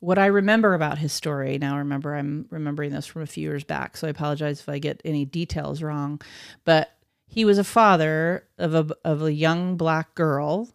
[0.00, 1.58] what I remember about his story.
[1.58, 4.78] Now, remember, I'm remembering this from a few years back, so I apologize if I
[4.78, 6.20] get any details wrong,
[6.64, 6.96] but
[7.28, 10.68] he was a father of a of a young black girl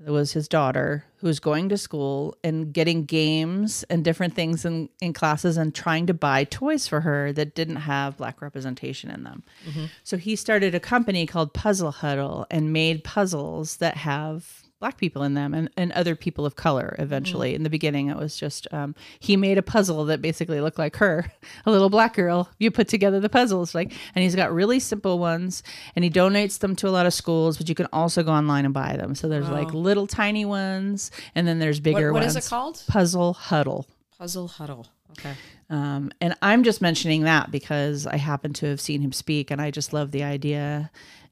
[0.00, 4.64] that was his daughter who was going to school and getting games and different things
[4.64, 9.10] in, in classes and trying to buy toys for her that didn't have black representation
[9.10, 9.42] in them.
[9.66, 9.86] Mm-hmm.
[10.04, 15.22] So he started a company called Puzzle Huddle and made puzzles that have black people
[15.22, 17.54] in them and, and other people of color eventually.
[17.54, 20.96] In the beginning, it was just um, he made a puzzle that basically looked like
[20.96, 21.32] her,
[21.66, 22.50] a little black girl.
[22.58, 25.62] You put together the puzzles, like, and he's got really simple ones
[25.94, 28.64] and he donates them to a lot of schools, but you can also go online
[28.64, 29.14] and buy them.
[29.14, 32.36] So there's like little tiny ones and then there's bigger what ones.
[32.36, 32.82] is it called?
[32.86, 33.86] Puzzle Huddle.
[34.18, 34.86] Puzzle Huddle.
[35.12, 35.34] Okay.
[35.70, 39.60] Um, and I'm just mentioning that because I happen to have seen him speak and
[39.60, 40.90] I just love the idea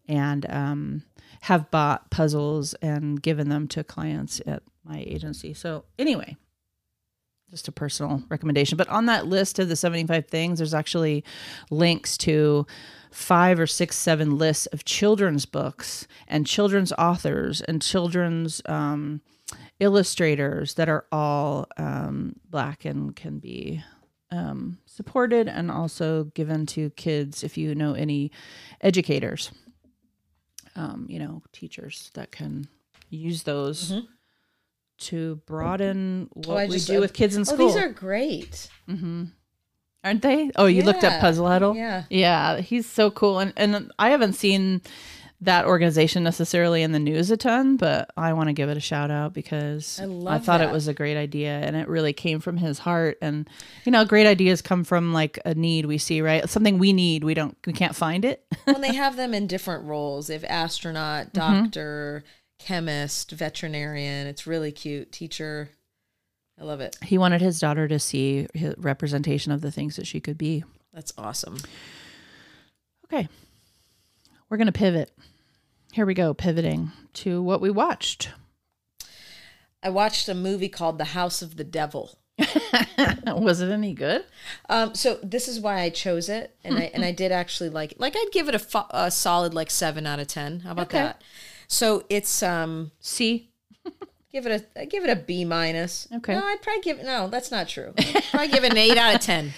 [0.08, 1.02] and um,
[1.44, 5.52] have bought puzzles and given them to clients at my agency.
[5.52, 6.38] So, anyway,
[7.50, 8.78] just a personal recommendation.
[8.78, 11.22] But on that list of the 75 things, there's actually
[11.70, 12.66] links to
[13.10, 19.20] five or six, seven lists of children's books and children's authors and children's um,
[19.80, 23.84] illustrators that are all um, black and can be
[24.30, 28.32] um, supported and also given to kids if you know any
[28.80, 29.52] educators,
[30.76, 32.68] um, you know, teachers that can
[33.10, 33.92] use those
[34.98, 36.50] to broaden what Mm-hmm.
[36.52, 37.66] Oh, we just- do with kids in Oh, school.
[37.66, 38.68] these are great.
[38.88, 40.50] Aren't they?
[40.56, 41.20] Oh, you looked up Yeah.
[41.20, 41.74] Puzzle Huddle?
[41.76, 42.04] Yeah.
[42.10, 43.38] Yeah, he's so cool.
[43.38, 44.82] And and I haven't seen
[45.44, 48.80] that organization necessarily in the news a ton, but I want to give it a
[48.80, 52.40] shout out because I love thought it was a great idea and it really came
[52.40, 53.18] from his heart.
[53.22, 53.48] And
[53.84, 56.48] you know, great ideas come from like a need we see, right?
[56.48, 58.44] Something we need, we don't, we can't find it.
[58.64, 61.62] when they have them in different roles, If astronaut, Mm-hmm.
[61.64, 62.24] doctor,
[62.58, 64.26] chemist, veterinarian.
[64.26, 65.12] It's really cute.
[65.12, 65.70] Teacher.
[66.60, 66.96] I love it.
[67.02, 70.62] he wanted his daughter to see his representation of the things that she could be.
[70.92, 71.58] That's awesome.
[73.06, 73.28] Okay,
[74.48, 75.10] we're gonna pivot.
[75.94, 78.30] Here we go, pivoting to what we watched.
[79.80, 82.18] I watched a movie called The House of the Devil.
[83.28, 84.24] Was it any good?
[84.68, 87.92] Um, so this is why I chose it, and I and I did actually like
[87.92, 88.00] it.
[88.00, 90.58] Like I'd give it a, fo- a solid like seven out of ten.
[90.60, 90.98] How about Okay.
[90.98, 91.22] that?
[91.68, 93.50] So it's um C.
[94.32, 96.08] give it a give it a B minus.
[96.12, 96.34] Okay.
[96.34, 97.94] No, I'd probably give no, that's not true.
[97.96, 99.52] I'd probably give it an eight out of ten.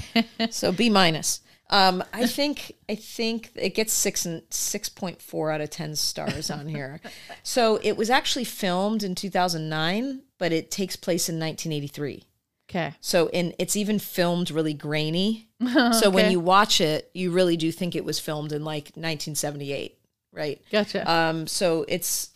[0.50, 1.42] so B minus.
[1.72, 5.96] Um, I think I think it gets six and six point four out of ten
[5.96, 7.00] stars on here.
[7.42, 11.72] so it was actually filmed in two thousand nine, but it takes place in nineteen
[11.72, 12.24] eighty three.
[12.70, 12.94] Okay.
[13.00, 15.48] So and it's even filmed really grainy.
[15.92, 19.96] So when you watch it, you really do think it was filmed in like 1978,
[20.32, 20.60] right?
[20.72, 21.08] Gotcha.
[21.08, 22.30] Um, so it's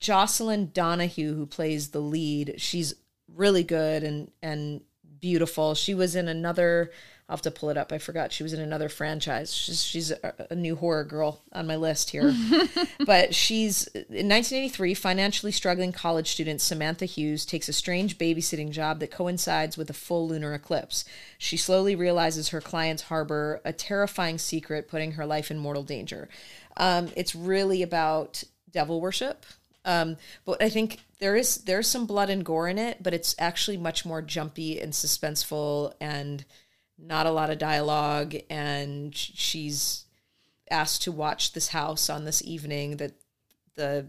[0.00, 2.56] Jocelin Donahue who plays the lead.
[2.58, 2.94] She's
[3.34, 4.82] really good and and
[5.18, 5.74] beautiful.
[5.74, 6.90] She was in another.
[7.32, 7.92] I'll have to pull it up.
[7.92, 9.54] I forgot she was in another franchise.
[9.54, 12.34] She's she's a, a new horror girl on my list here.
[13.06, 14.92] but she's in 1983.
[14.92, 19.94] Financially struggling college student Samantha Hughes takes a strange babysitting job that coincides with a
[19.94, 21.06] full lunar eclipse.
[21.38, 26.28] She slowly realizes her clients harbor a terrifying secret, putting her life in mortal danger.
[26.76, 29.46] Um, it's really about devil worship.
[29.86, 33.34] Um, but I think there is there's some blood and gore in it, but it's
[33.38, 36.44] actually much more jumpy and suspenseful and
[37.04, 38.34] not a lot of dialogue.
[38.48, 40.04] And she's
[40.70, 43.12] asked to watch this house on this evening that
[43.74, 44.06] the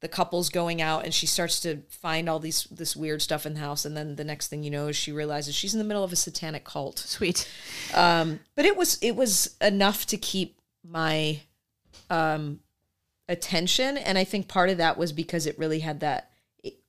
[0.00, 3.54] the couple's going out and she starts to find all these this weird stuff in
[3.54, 6.02] the house and then the next thing you know she realizes she's in the middle
[6.02, 7.48] of a satanic cult Sweet.
[7.94, 11.40] um, but it was it was enough to keep my
[12.10, 12.60] um,
[13.28, 16.31] attention, and I think part of that was because it really had that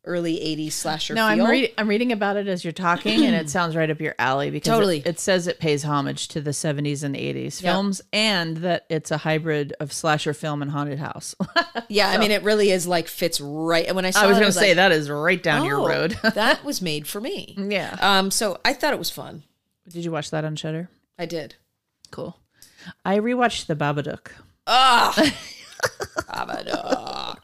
[0.05, 1.43] early '80s slasher No, feel.
[1.45, 1.71] I'm reading.
[1.77, 4.71] I'm reading about it as you're talking, and it sounds right up your alley because
[4.73, 5.01] Totally.
[5.05, 7.73] it, says it pays homage to the 70s and 80s Yeah.
[7.73, 11.35] films, and that it's a hybrid of slasher film and haunted house.
[11.89, 13.85] yeah, I mean, it really is like fits right.
[13.85, 15.65] And when I saw, I was it, going to say like, that is right down
[15.65, 16.11] your "Oh, road.
[16.35, 17.55] that was made for me.
[17.57, 17.97] yeah.
[18.01, 19.43] Um, so I thought it was fun.
[19.89, 20.89] Did you watch that on Shudder?
[21.19, 21.55] I did.
[22.11, 22.37] Cool.
[23.05, 24.31] I rewatched The Babadook.
[24.67, 25.13] Ah,
[26.29, 27.37] Abaddon.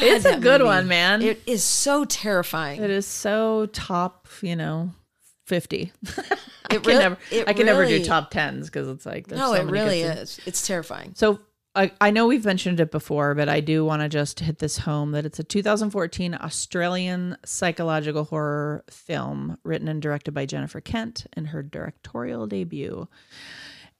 [0.00, 0.68] It's a good movie.
[0.68, 1.22] one, man.
[1.22, 2.82] It is so terrifying.
[2.82, 4.90] it is so top, you know,
[5.46, 5.92] 50.
[6.70, 9.26] I It can really- never, it I can never do top tens because it's like
[9.26, 10.38] there's no, so it really is.
[10.46, 11.12] It's terrifying.
[11.14, 11.40] So
[11.74, 14.78] I, I know we've mentioned it before, but I do want to just hit this
[14.78, 21.26] home that it's a 2014 Australian psychological horror film written and directed by Jennifer Kent
[21.36, 23.06] in her directorial debut.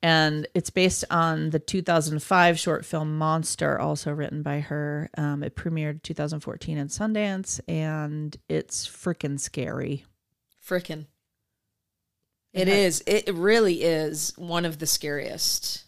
[0.02, 5.10] And it's based on the 2005 short film Monster, also written by her.
[5.18, 10.04] Um, it premiered 2014 in Sundance, and it's freaking scary.
[10.64, 11.06] Freaking.
[12.52, 12.74] It Yeah.
[12.74, 13.02] is.
[13.06, 15.84] It really is one of the scariest.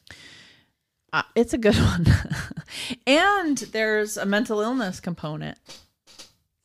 [1.12, 2.07] Uh, it's a good one.
[3.07, 5.57] and there's a mental illness component.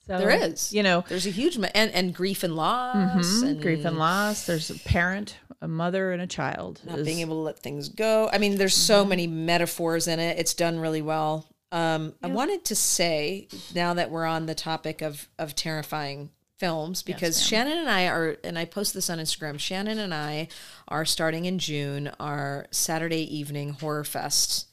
[0.08, 0.72] So, There is.
[0.74, 4.46] You know, There's a huge and and grief and loss Mhm, and grief and loss.
[4.46, 6.82] There's a parent, a mother, and a child.
[6.86, 8.30] not is- being able to let things go.
[8.32, 10.38] I mean, there's so many metaphors in it.
[10.38, 11.48] It's done really well.
[11.72, 17.02] Um, I wanted to say now that we're on the topic of of terrifying films
[17.02, 19.60] because Shannon and I are and I post this on Instagram.
[19.60, 20.48] Shannon and I
[20.88, 24.68] are starting in June our Saturday evening horror fest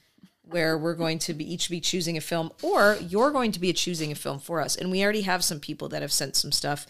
[0.52, 3.72] where we're going to be each be choosing a film or you're going to be
[3.72, 6.52] choosing a film for us and we already have some people that have sent some
[6.52, 6.86] stuff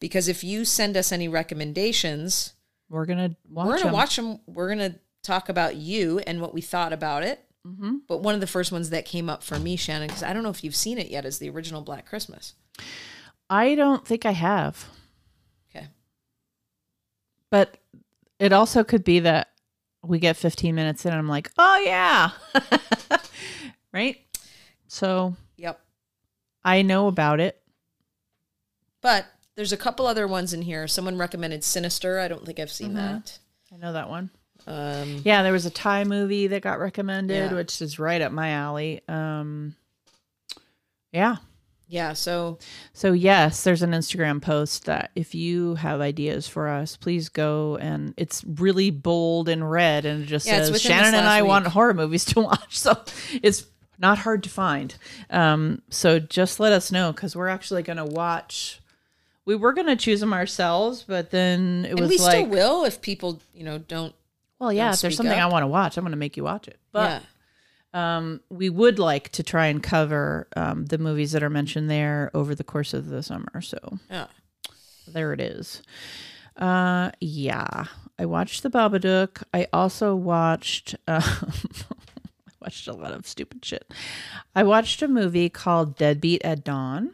[0.00, 2.52] because if you send us any recommendations
[2.88, 3.66] we're gonna watch.
[3.66, 3.92] we're gonna them.
[3.92, 4.38] watch them.
[4.46, 7.44] We're gonna talk about you and what we thought about it.
[7.66, 7.96] Mm-hmm.
[8.06, 10.44] But one of the first ones that came up for me, Shannon, because I don't
[10.44, 12.54] know if you've seen it yet, is the original Black Christmas.
[13.50, 14.86] I don't think I have,
[15.70, 15.88] Okay.
[17.50, 17.76] but
[18.38, 19.48] it also could be that
[20.08, 22.30] we get 15 minutes in, and I'm like, oh yeah,
[23.92, 24.16] right.
[24.88, 25.80] So Yep.
[26.64, 27.60] I know about it.
[29.00, 30.86] But there's a couple other ones in here.
[30.88, 32.18] Someone recommended Sinister.
[32.20, 33.38] I don't think I've seen that.
[33.72, 34.30] I know that one.
[34.66, 37.54] Um, Yeah, there was a Thai movie that got recommended, Yeah.
[37.56, 39.00] which is right up my alley.
[39.08, 39.76] Um,
[41.12, 41.36] yeah.
[41.88, 42.12] Yeah.
[42.14, 42.58] So
[42.92, 47.76] So yes, there's an Instagram post that if you have ideas for us, please go
[47.76, 51.66] and it's really bold and red and it just Yeah, says Shannon and I want
[51.68, 52.78] horror movies to watch.
[52.78, 53.00] So
[53.42, 53.66] it's
[53.98, 54.94] not hard to find.
[55.30, 58.80] Um, so just let us know because we're actually going to watch.
[59.44, 62.46] We were going to choose them ourselves, but then it and was we like, still
[62.46, 64.12] will if people, you know, don't.
[64.58, 65.44] well, yeah, don't if there's something up.
[65.44, 66.78] I want to watch, I'm going to make you watch it.
[66.90, 67.26] But yeah.
[67.96, 72.30] Um, we would like to try and cover um, the movies that are mentioned there
[72.34, 73.60] over the course of the summer.
[73.60, 74.26] So Yeah.
[75.08, 75.82] there it is.
[76.56, 77.84] Uh, yeah,
[78.18, 79.42] I watched the Babadook.
[79.54, 80.94] I also watched.
[81.06, 83.92] Uh, I watched a lot of stupid shit.
[84.54, 87.12] I watched a movie called Deadbeat at Dawn.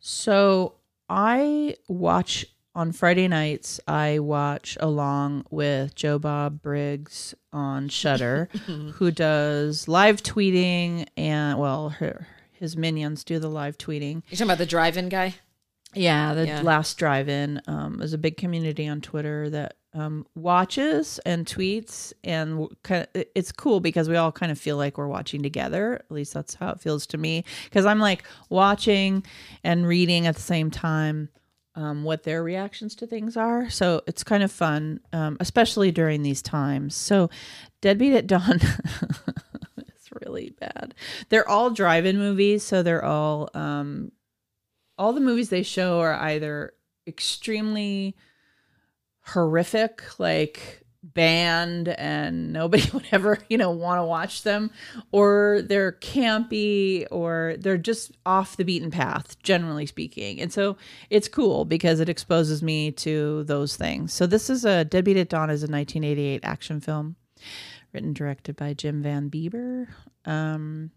[0.00, 0.74] So
[1.08, 2.46] I watch
[2.76, 10.22] on Friday nights, I watch along with Joe Bob Briggs on Shudder, who does live
[10.22, 14.22] tweeting and well, her, his minions do the live tweeting.
[14.28, 15.34] You're talking about the drive-in guy.
[15.94, 16.60] Yeah, the Yeah.
[16.60, 22.68] last drive-in um, is a big community on Twitter that um, watches and tweets, and
[22.82, 25.94] kind of, it's cool because we all kind of feel like we're watching together.
[25.94, 27.46] At least that's how it feels to me.
[27.64, 29.24] Because I'm like watching
[29.64, 31.30] and reading at the same time
[31.76, 33.70] um, what their reactions to things are.
[33.70, 36.94] So it's kind of fun, um, especially during these times.
[36.94, 37.30] So
[37.80, 38.60] Deadbeat at Dawn.
[39.78, 40.94] It's really bad.
[41.30, 44.12] They're all drive-in movies, so they're all um,
[44.96, 46.74] all the movies they show are either
[47.08, 48.16] extremely
[49.22, 54.70] horrific, like banned and nobody would ever, you know, want to watch them,
[55.12, 60.40] or they're campy or they're just off the beaten path, generally speaking.
[60.40, 60.76] And so
[61.10, 64.12] it's cool because it exposes me to those things.
[64.12, 67.16] So this is a Deadbeat at Dawn is a 1988 action film
[67.92, 69.88] written directed by Jim Van Bebber.
[70.24, 70.90] Um,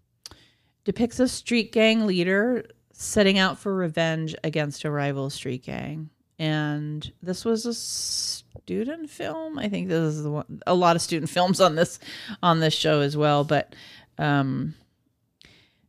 [0.83, 6.09] depicts a street gang leader setting out for revenge against a rival street gang.
[6.39, 9.59] And this was a student film.
[9.59, 11.99] I think this is the one, a lot of student films on this
[12.41, 13.43] on this show as well.
[13.43, 13.75] But
[14.17, 14.73] um,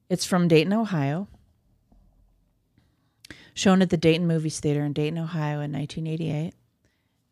[0.08, 1.28] it's from Dayton, Ohio.
[3.54, 6.54] Shown at the Dayton Movies Theater in Dayton, Ohio in 1988.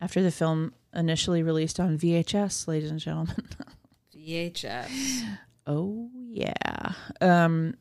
[0.01, 3.35] After the film initially released on VHS, ladies and gentlemen.
[4.17, 5.39] VHS.
[5.67, 6.93] Oh yeah.
[7.21, 7.75] Um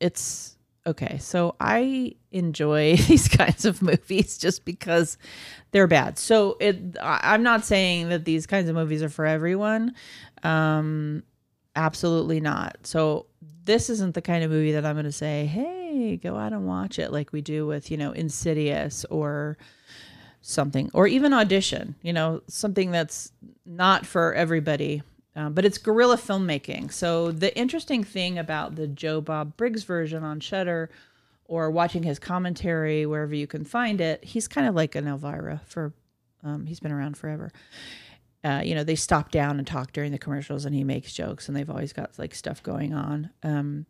[0.00, 0.57] it's
[0.88, 1.18] okay.
[1.18, 5.18] So I enjoy these kinds of movies just because
[5.70, 6.18] they're bad.
[6.18, 9.94] So it I'm not saying that these kinds of movies are for everyone.
[10.42, 11.22] Um
[11.76, 12.78] absolutely not.
[12.82, 13.26] So
[13.64, 16.66] this isn't the kind of movie that I'm going to say, "Hey, go out and
[16.66, 19.58] watch it" like we do with, you know, Insidious or
[20.40, 23.32] something or even audition you know something that's
[23.66, 25.02] not for everybody
[25.38, 26.92] um, but it's guerrilla filmmaking.
[26.92, 30.90] So the interesting thing about the joe bob briggs version on shudder
[31.44, 35.62] or watching his commentary wherever you can find it he's kind of like an elvira
[35.64, 35.94] for
[36.44, 37.50] um, he's been around forever.
[38.44, 41.48] Uh, you know they stop down and talk during the commercials and he makes jokes
[41.48, 43.30] and they've always got like stuff going on.
[43.42, 43.86] Um,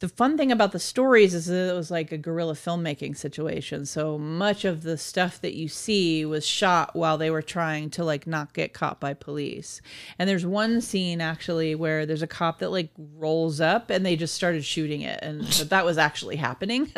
[0.00, 3.86] the fun thing about the stories is that it was like a guerrilla filmmaking situation.
[3.86, 8.04] So much of the stuff that you see was shot while they were trying to
[8.04, 9.80] like not get caught by police.
[10.18, 14.16] And there's one scene actually where there's a cop that like rolls up and they
[14.16, 16.92] just started shooting it and that that was actually happening.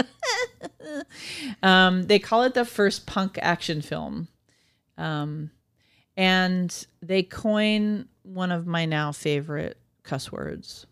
[1.63, 4.29] um, they call it the first punk action film.
[4.97, 5.51] Um,
[6.17, 10.87] and they coin one of my now favorite cuss words,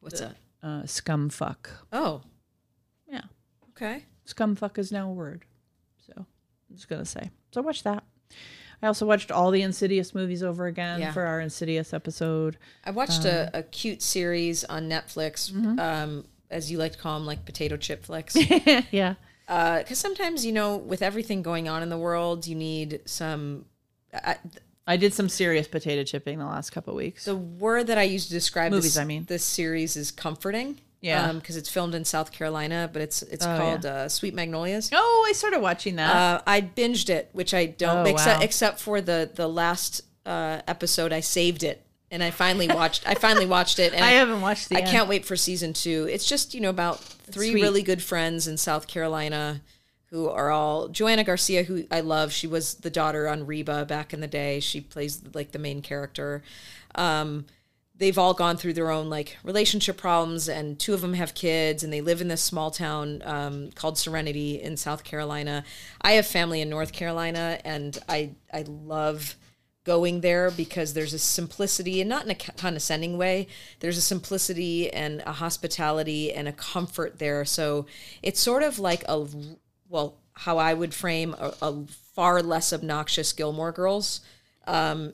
[0.00, 0.36] What's that?
[0.66, 1.70] Uh, scum fuck.
[1.92, 2.22] Oh,
[3.06, 3.22] Yeah.
[3.70, 4.04] okay.
[4.26, 5.44] Scumfuck is now a word.
[6.06, 7.30] So I'm just gonna say.
[7.52, 8.02] So watch that.
[8.82, 11.12] I also watched all the Insidious movies over again Yeah.
[11.12, 12.58] for our Insidious episode.
[12.84, 15.78] I watched Um, a, a cute series on Netflix, Mm-hmm.
[15.78, 18.36] um, as you like to call them, like potato chip flicks.
[18.90, 19.14] yeah.
[19.46, 23.64] Because sometimes, you know, with everything going on in the world, you need some.
[24.12, 24.36] I,
[24.86, 27.24] I did some serious potato chipping the last couple of weeks.
[27.24, 29.24] the word that I use to describe Movies, this, I mean.
[29.24, 30.78] this series is comforting.
[31.02, 31.30] Yeah.
[31.32, 34.90] because it's filmed in South Carolina, but it's it's Oh, called uh, Sweet Magnolias.
[34.92, 36.14] oh, I started watching that.
[36.16, 38.44] Uh, I binged it, which I don't, Oh, except wow.
[38.44, 41.12] except for the the last uh, episode.
[41.12, 43.06] I saved it, and I finally watched.
[43.06, 44.90] I finally watched it, and I haven't watched the I end.
[44.90, 46.08] can't wait for season two.
[46.10, 47.62] It's just you know about three Sweet.
[47.62, 49.60] really good friends in South Carolina
[50.10, 52.32] who are all Joanna Garcia, who I love.
[52.32, 54.60] She was the daughter on Reba back in the day.
[54.60, 56.42] She plays like the main character.
[56.94, 57.46] Um,
[57.98, 61.82] they've all gone through their own like relationship problems, and two of them have kids,
[61.82, 65.64] and they live in this small town um, called Serenity in South Carolina.
[66.00, 69.36] I have family in North Carolina, and I I love
[69.82, 73.46] going there because there's a simplicity and not in a condescending way
[73.78, 77.86] there's a simplicity and a hospitality and a comfort there so
[78.20, 79.28] it's sort of like a
[79.88, 81.84] well how i would frame a, a
[82.14, 84.20] far less obnoxious gilmore girls
[84.66, 85.12] um,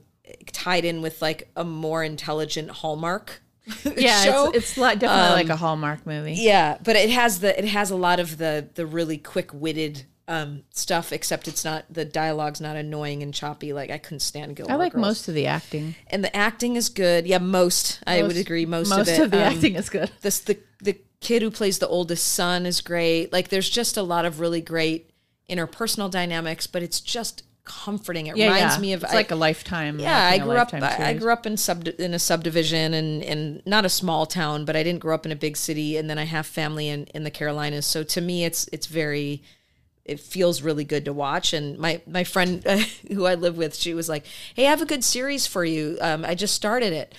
[0.52, 3.42] tied in with like a more intelligent hallmark
[3.96, 4.48] yeah, show.
[4.48, 6.32] it's, it's like, definitely like a Hallmark movie.
[6.34, 10.62] yeah but it has the it has a lot of the the really quick-witted um,
[10.70, 14.72] stuff except it's not the dialogue's not annoying and choppy like i couldn't stand gilmore
[14.74, 15.94] I like Girls most of the acting.
[16.08, 17.26] and the acting is good.
[17.26, 18.64] Yeah, most, I would agree.
[18.66, 19.30] Most, Most of it.
[19.32, 20.10] the Um, acting is good.
[20.22, 23.32] This the the kid who plays the oldest son is great.
[23.32, 25.10] Like there's just a lot of really great
[25.48, 28.26] interpersonal dynamics, but it's just comforting.
[28.26, 28.80] It Yeah, reminds yeah.
[28.80, 29.98] me of it's I- like a lifetime.
[30.00, 30.74] yeah, I grew up.
[30.74, 34.64] I, I grew up in sub in a subdivision and and not a small town,
[34.64, 35.96] but I didn't grow up in a big city.
[35.96, 39.42] And then I have family in in the Carolinas, so to me, it's it's very
[40.04, 41.52] it feels really good to watch.
[41.52, 44.82] And my my friend uh, who I live with, she was like, "Hey, I have
[44.82, 45.98] a good series for you.
[46.00, 47.14] Um, I just started it."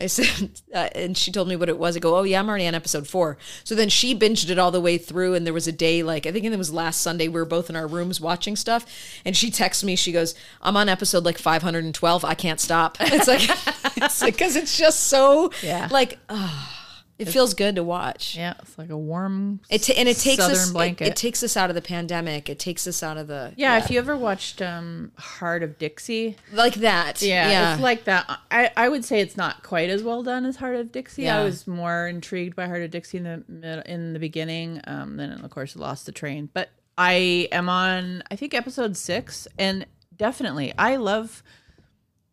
[0.00, 1.96] I said, uh, and she told me what it was.
[1.96, 3.36] I go, oh yeah, I'm already on episode four.
[3.62, 6.26] So then she binged it all the way through, and there was a day like
[6.26, 7.28] I think it was last Sunday.
[7.28, 8.86] We were both in our rooms watching stuff,
[9.24, 9.94] and she texts me.
[9.96, 12.24] She goes, I'm on episode like 512.
[12.24, 12.96] I can't stop.
[13.00, 13.42] It's like
[13.98, 15.88] it's because it's just so Yeah.
[15.90, 16.18] like.
[16.28, 16.81] ah,
[17.22, 18.36] it feels good to watch.
[18.36, 21.08] Yeah, it's like a warm It ta- and it takes southern us it, blanket.
[21.08, 22.48] it takes us out of the pandemic.
[22.48, 26.36] It takes us out of the yeah, if you ever watched um, Hart of Dixie,
[26.52, 27.22] like that.
[27.22, 28.38] yeah, Yeah, it's like that.
[28.50, 31.22] I, I would say it's not quite as well done as Hart of Dixie.
[31.22, 31.40] Yeah.
[31.40, 34.80] I was more intrigued by Hart of Dixie in the in the beginning.
[34.84, 36.50] Um, then of course lost the train.
[36.52, 41.42] But I am on I think episode six, and definitely I love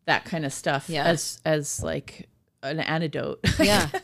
[0.05, 1.03] that kind of stuff Yeah.
[1.05, 2.27] as as like
[2.64, 3.39] an antidote.
[3.60, 3.88] yeah.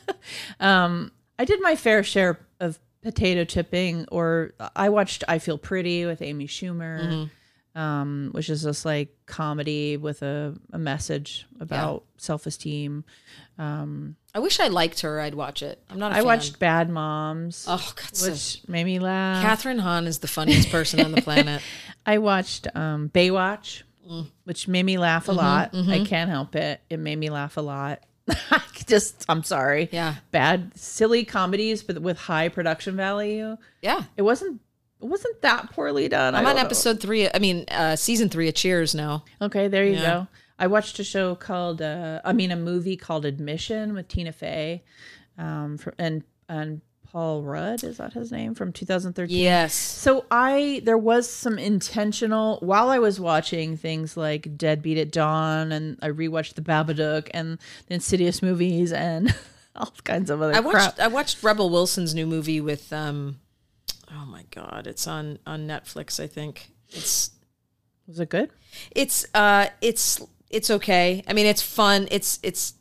[0.59, 6.05] Um, I did my fair share of potato chipping, or I watched I Feel Pretty
[6.05, 7.79] with Amy Schumer, Mm-hmm.
[7.79, 13.03] um, which is just like comedy with a, a message about self esteem.
[13.59, 15.19] I wish I liked her.
[15.19, 15.81] I'd watch it.
[15.89, 16.11] I'm not.
[16.13, 19.45] I I watched Bad Moms, Oh God, so which made me laugh.
[19.45, 21.61] Kathryn Hahn is the funniest person on the planet.
[22.05, 24.27] I watched um, Baywatch, Mm.
[24.43, 25.39] which made me laugh a Mm-hmm,
[25.89, 25.89] lot.
[25.89, 26.79] I can't help it.
[26.91, 28.03] It made me laugh a lot.
[28.29, 29.89] I just, I'm sorry.
[29.91, 30.15] Yeah.
[30.31, 33.57] Bad, silly comedies, but with high production value.
[33.81, 34.03] Yeah.
[34.17, 34.61] It wasn't.
[35.01, 36.33] It wasn't that poorly done.
[36.35, 36.65] I'm on don't know.
[36.65, 37.29] episode three.
[37.31, 39.23] I mean, uh, season three of Cheers now.
[39.41, 40.01] Okay, there you Yeah.
[40.01, 40.27] go.
[40.57, 44.83] I watched a show called, uh, I mean, a movie called Admission with Tina Fey,
[45.37, 46.81] um, for, and and
[47.15, 49.37] Paul Rudd is that his name from 2013.
[49.37, 49.73] Yes.
[49.73, 55.71] So I there was some intentional while I was watching things like Deadbeat at Dawn
[55.71, 57.57] and I rewatched The Babadook and
[57.87, 59.33] the Insidious movies and
[59.77, 60.73] all kinds of other I crap.
[60.73, 60.99] watched.
[60.99, 62.91] I watched Rebel Wilson's new movie with.
[62.91, 63.39] um
[64.11, 64.85] Oh my God!
[64.85, 66.19] It's on on Netflix.
[66.19, 67.31] I think it's
[68.07, 68.49] Was it good?
[68.91, 71.23] it's uh it's it's okay.
[71.29, 72.09] I mean, it's fun.
[72.11, 72.73] It's it's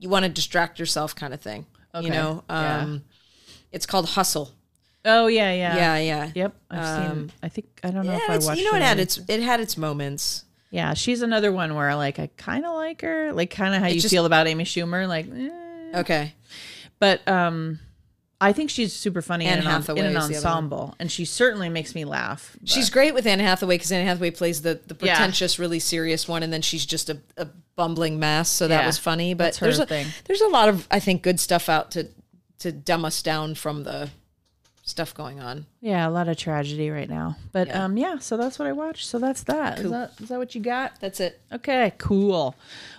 [0.00, 1.66] you want to distract yourself kind of thing.
[1.94, 2.06] Okay.
[2.06, 2.42] You know.
[2.48, 2.96] Yeah.
[3.66, 4.50] Um, It's called Hustle.
[5.04, 6.30] Oh yeah, yeah, Yeah, yeah.
[6.34, 7.32] Yep, I've seen.
[7.42, 8.58] I think I don't know Yeah, if I watched.
[8.60, 10.44] you know, it it had its it had its moments.
[10.70, 13.86] Yeah, she's another one where like I kind of like her, like kind of how
[13.88, 15.26] you just- feel about Amy Schumer, like.
[15.32, 16.00] eh.
[16.00, 16.34] Okay.
[16.98, 17.78] But um,
[18.40, 20.34] I think she's super funny Anne in an, Hathaway in an other one.
[20.34, 22.56] ensemble, and she certainly makes me laugh.
[22.60, 25.14] but- She's great with Anne Hathaway because Anne Hathaway plays the, the Yeah.
[25.14, 27.46] pretentious, really serious one, and then she's just a, a
[27.76, 28.48] bumbling mess.
[28.50, 29.34] So that Yeah, was funny.
[29.34, 29.86] But there's a
[30.24, 32.08] there's a lot of I think good stuff out to
[32.60, 34.10] to dumb us down from the
[34.82, 35.66] stuff going on.
[35.80, 37.36] Yeah, a lot of tragedy right now.
[37.52, 37.84] But Yeah.
[37.84, 39.06] um yeah, so that's what I watched.
[39.06, 39.78] So that's that.
[39.78, 39.90] Is Cool.
[39.92, 41.00] that is that what you got?
[41.00, 41.40] That's it.
[41.52, 42.54] Okay, cool.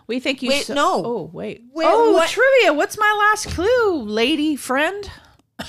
[0.06, 1.02] We think you Wait, so- no.
[1.06, 1.64] Oh, wait.
[1.74, 2.30] Wait, oh, what?
[2.30, 2.74] trivia.
[2.74, 5.10] What's my last clue, lady friend?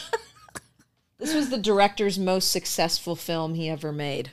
[1.20, 4.30] This was the director's most successful film he ever made.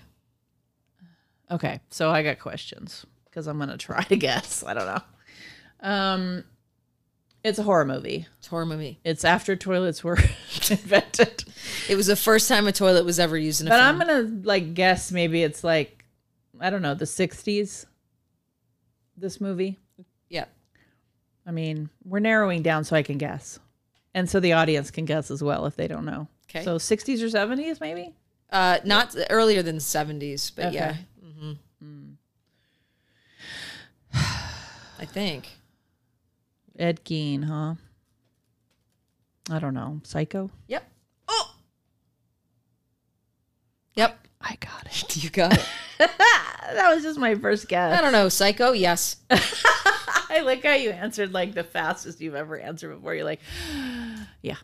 [1.50, 4.64] Okay, so I got questions because I'm going to try to guess.
[4.64, 5.02] I don't know.
[5.82, 6.44] Um
[7.46, 8.28] it's a horror movie.
[8.40, 9.00] It's a horror movie.
[9.04, 10.18] It's after toilets were
[10.70, 11.44] invented.
[11.88, 13.80] It was the first time a toilet was ever used in a film.
[13.80, 14.02] But film.
[14.02, 16.04] I'm going to like guess maybe it's like
[16.60, 17.86] I don't know, the 60s
[19.18, 19.80] this movie.
[20.30, 20.46] yeah.
[21.48, 23.60] I mean, we're narrowing down so I can guess.
[24.14, 26.28] And so the audience can guess as well if they don't know.
[26.50, 26.64] Okay.
[26.64, 28.14] So 60s or 70s maybe?
[28.50, 30.76] Uh, not earlier than 70s, but Okay.
[30.76, 30.96] yeah.
[31.22, 31.54] hmm
[34.14, 35.50] I think.
[36.78, 37.76] Ed Gein, huh?
[39.50, 40.02] I don't know.
[40.04, 40.50] Psycho?
[40.68, 40.90] Yep.
[41.28, 41.56] Oh.
[43.96, 44.28] Yep.
[44.42, 45.16] I got it.
[45.24, 45.66] You got it.
[45.98, 47.98] that was just my first guess.
[47.98, 48.28] I don't know.
[48.30, 48.74] Psycho.
[48.74, 49.18] Yes.
[49.30, 53.16] I like how you answered like the fastest you've ever answered before.
[53.16, 53.40] You're like,
[54.42, 54.58] yeah.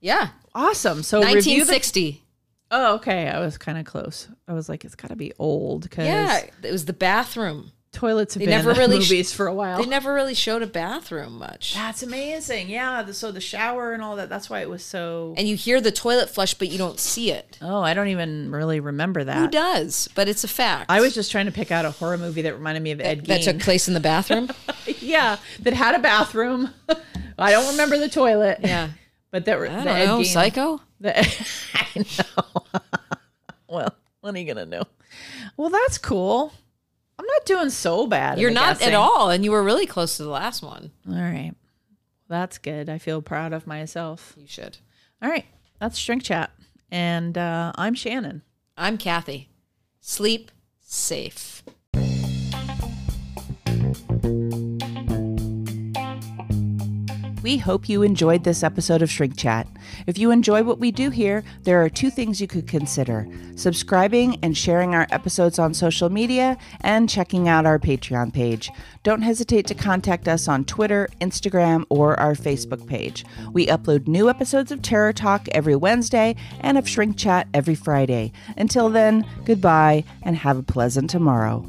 [0.00, 0.28] Yeah.
[0.54, 1.02] Awesome.
[1.02, 2.22] So review the 1960.
[2.70, 3.28] Oh, okay.
[3.28, 4.28] I was kind of close.
[4.46, 6.40] I was like, it's got to be old because Yeah.
[6.62, 7.72] It was the bathroom.
[7.98, 9.78] Toilets have They been never in really movies for a while.
[9.82, 11.74] They never really showed a bathroom much.
[11.74, 12.68] That's amazing.
[12.70, 13.02] Yeah.
[13.02, 14.28] The, so the shower and all that.
[14.28, 15.34] That's why it was so.
[15.36, 17.58] And you hear the toilet flush, but you don't see it.
[17.60, 19.36] Oh, I don't even really remember that.
[19.38, 20.08] Who does?
[20.14, 20.86] But it's a fact.
[20.90, 23.26] I was just trying to pick out a horror movie that reminded me of Ed
[23.26, 23.44] that Gein.
[23.44, 24.48] took place in the bathroom.
[25.00, 26.70] yeah, that had a bathroom.
[27.38, 28.58] I don't remember the toilet.
[28.62, 28.90] yeah.
[29.30, 30.18] but that were I the don't Ed know.
[30.20, 30.80] Gein- Psycho.
[31.00, 31.18] the-
[31.74, 32.62] I know.
[33.68, 34.84] well, what are you gonna know?
[35.56, 36.52] Well, that's cool.
[37.18, 38.38] I'm not doing so bad.
[38.38, 38.94] You're not guessing.
[38.94, 40.92] at all, and you were really close to the last one.
[41.08, 41.52] All right,
[42.28, 42.88] that's good.
[42.88, 44.34] I feel proud of myself.
[44.36, 44.78] You should.
[45.22, 45.46] All right,
[45.80, 46.50] that's Shrink Chat,
[46.90, 48.42] and uh, I'm Shannon.
[48.76, 49.48] I'm Kathy.
[50.00, 50.50] Sleep
[50.80, 51.62] safe.
[57.48, 59.66] We hope you enjoyed this episode of Shrink Chat.
[60.06, 64.36] If you enjoy what we do here, there are two things you could consider subscribing
[64.42, 68.70] and sharing our episodes on social media, and checking out our Patreon page.
[69.02, 73.24] Don't hesitate to contact us on Twitter, Instagram, or our Facebook page.
[73.54, 78.30] We upload new episodes of Terror Talk every Wednesday and of Shrink Chat every Friday.
[78.58, 81.64] Until then, goodbye and have a pleasant tomorrow.